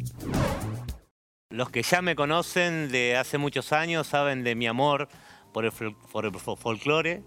Los 1.56 1.70
que 1.70 1.84
ya 1.84 2.02
me 2.02 2.18
conocen 2.18 2.92
de 2.92 3.16
hace 3.16 3.38
muchos 3.38 3.72
años 3.72 4.08
saben 4.08 4.44
de 4.44 4.56
mi 4.56 4.68
amor 4.68 5.08
por 5.54 5.64
el, 5.64 5.72
folclore. 5.72 7.24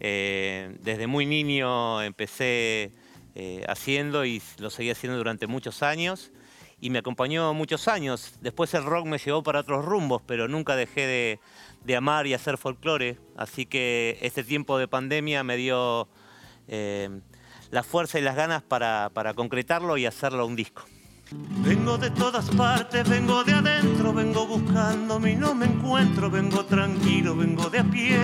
Eh, 0.00 0.76
desde 0.82 1.06
muy 1.06 1.24
niño 1.24 2.02
empecé 2.02 2.92
eh, 3.34 3.64
haciendo 3.68 4.26
y 4.26 4.42
lo 4.58 4.68
seguí 4.68 4.90
haciendo 4.90 5.16
durante 5.16 5.46
muchos 5.46 5.82
años 5.82 6.30
y 6.78 6.90
me 6.90 6.98
acompañó 6.98 7.54
muchos 7.54 7.88
años. 7.88 8.34
Después 8.42 8.74
el 8.74 8.84
rock 8.84 9.06
me 9.06 9.16
llevó 9.16 9.42
para 9.42 9.60
otros 9.60 9.82
rumbos, 9.82 10.20
pero 10.26 10.46
nunca 10.46 10.76
dejé 10.76 11.06
de, 11.06 11.40
de 11.82 11.96
amar 11.96 12.26
y 12.26 12.34
hacer 12.34 12.58
folclore. 12.58 13.16
Así 13.34 13.64
que 13.64 14.18
este 14.20 14.44
tiempo 14.44 14.76
de 14.76 14.88
pandemia 14.88 15.42
me 15.42 15.56
dio 15.56 16.06
eh, 16.68 17.08
la 17.70 17.82
fuerza 17.82 18.18
y 18.18 18.22
las 18.22 18.36
ganas 18.36 18.62
para, 18.62 19.10
para 19.14 19.32
concretarlo 19.32 19.96
y 19.96 20.04
hacerlo 20.04 20.44
un 20.44 20.54
disco. 20.54 20.84
Vengo 21.32 21.96
de 21.96 22.10
todas 22.10 22.50
partes, 22.50 23.08
vengo 23.08 23.44
de 23.44 23.52
adentro, 23.52 24.12
vengo 24.12 24.48
buscándome 24.48 25.32
y 25.32 25.36
no 25.36 25.54
me 25.54 25.66
encuentro, 25.66 26.28
vengo 26.28 26.64
tranquilo, 26.64 27.36
vengo 27.36 27.70
de 27.70 27.78
a 27.78 27.84
pie. 27.84 28.18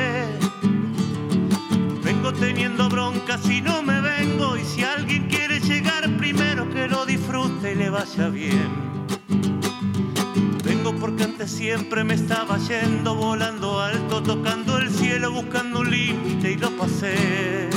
Vengo 2.03 2.33
teniendo 2.33 2.88
broncas 2.88 3.49
y 3.49 3.61
no 3.61 3.81
me 3.83 4.01
vengo, 4.01 4.57
y 4.57 4.64
si 4.64 4.83
alguien 4.83 5.29
quiere 5.29 5.61
llegar 5.61 6.16
primero 6.16 6.69
que 6.71 6.88
lo 6.88 7.07
disfrute 7.07 7.73
y 7.73 7.75
le 7.77 7.90
vaya 7.90 8.29
bien. 8.29 8.71
Vengo 10.64 10.92
porque 10.97 11.25
antes 11.25 11.53
siempre 11.53 12.03
me 12.03 12.14
estaba 12.14 12.59
yendo, 12.59 13.14
volando 13.14 13.81
alto, 13.81 14.21
tocando 14.21 14.79
el 14.79 14.90
cielo, 14.90 15.31
buscando 15.31 15.81
un 15.81 15.90
límite 15.92 16.53
y 16.53 16.57
lo 16.57 16.71
pasé. 16.73 17.71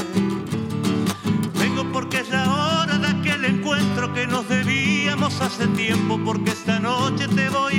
Vengo 1.60 1.86
porque 1.94 2.22
es 2.22 2.30
la 2.30 2.82
hora 2.82 2.98
de 2.98 3.08
aquel 3.08 3.46
encuentro 3.46 4.12
que 4.12 4.26
nos 4.26 4.50
debíamos 4.50 4.99
hace 5.42 5.68
tiempo, 5.70 6.20
porque 6.24 6.52
esta 6.52 6.80
noche 6.80 7.28
te 7.28 7.50
voy 7.50 7.79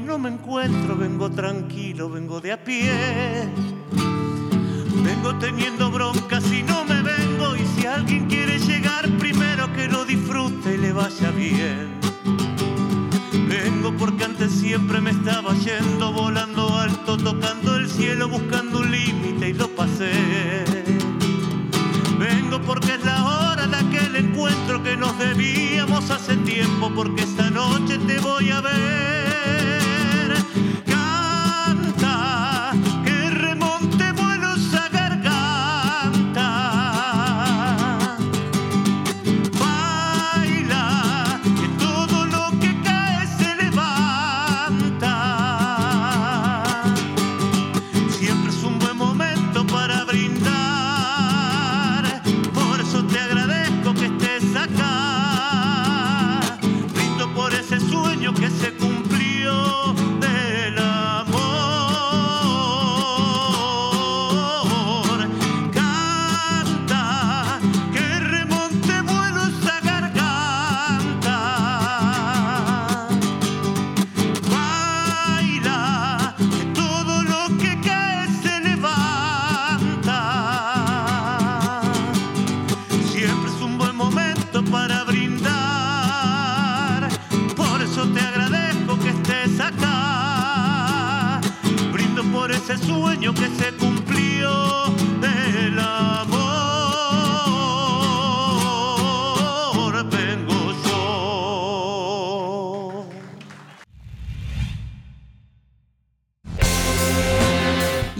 no 0.00 0.18
me 0.18 0.30
encuentro, 0.30 0.96
vengo 0.96 1.30
tranquilo, 1.30 2.08
vengo 2.08 2.40
de 2.40 2.52
a 2.52 2.64
pie. 2.64 3.48
Vengo 5.04 5.34
teniendo 5.38 5.90
broncas 5.90 6.44
y 6.52 6.62
no 6.62 6.84
me 6.84 7.02
vengo 7.02 7.56
y 7.56 7.66
si 7.74 7.86
alguien 7.86 8.26
quiere 8.26 8.58
llegar 8.58 9.08
primero 9.18 9.72
que 9.72 9.88
lo 9.88 10.04
disfrute 10.04 10.74
y 10.74 10.78
le 10.78 10.92
vaya 10.92 11.30
bien. 11.30 11.98
Vengo 13.48 13.92
porque 13.96 14.24
antes 14.24 14.52
siempre 14.52 15.00
me 15.00 15.10
estaba 15.10 15.54
yendo 15.54 16.12
volando 16.12 16.68
alto, 16.76 17.16
tocando 17.16 17.76
el 17.76 17.88
cielo, 17.88 18.28
buscando 18.28 18.80
un 18.80 18.90
límite 18.90 19.48
y 19.50 19.52
lo 19.54 19.68
pasé. 19.68 20.12
Vengo 22.18 22.60
porque 22.62 22.94
es 22.94 23.04
la 23.04 23.24
hora 23.24 23.66
de 23.66 23.76
aquel 23.76 24.16
encuentro 24.16 24.82
que 24.82 24.96
nos 24.96 25.18
debíamos 25.18 26.10
hace 26.10 26.36
tiempo, 26.38 26.90
porque 26.94 27.22
esta 27.22 27.50
noche 27.50 27.98
te 27.98 28.18
voy 28.20 28.50
a 28.50 28.60
ver. 28.60 29.19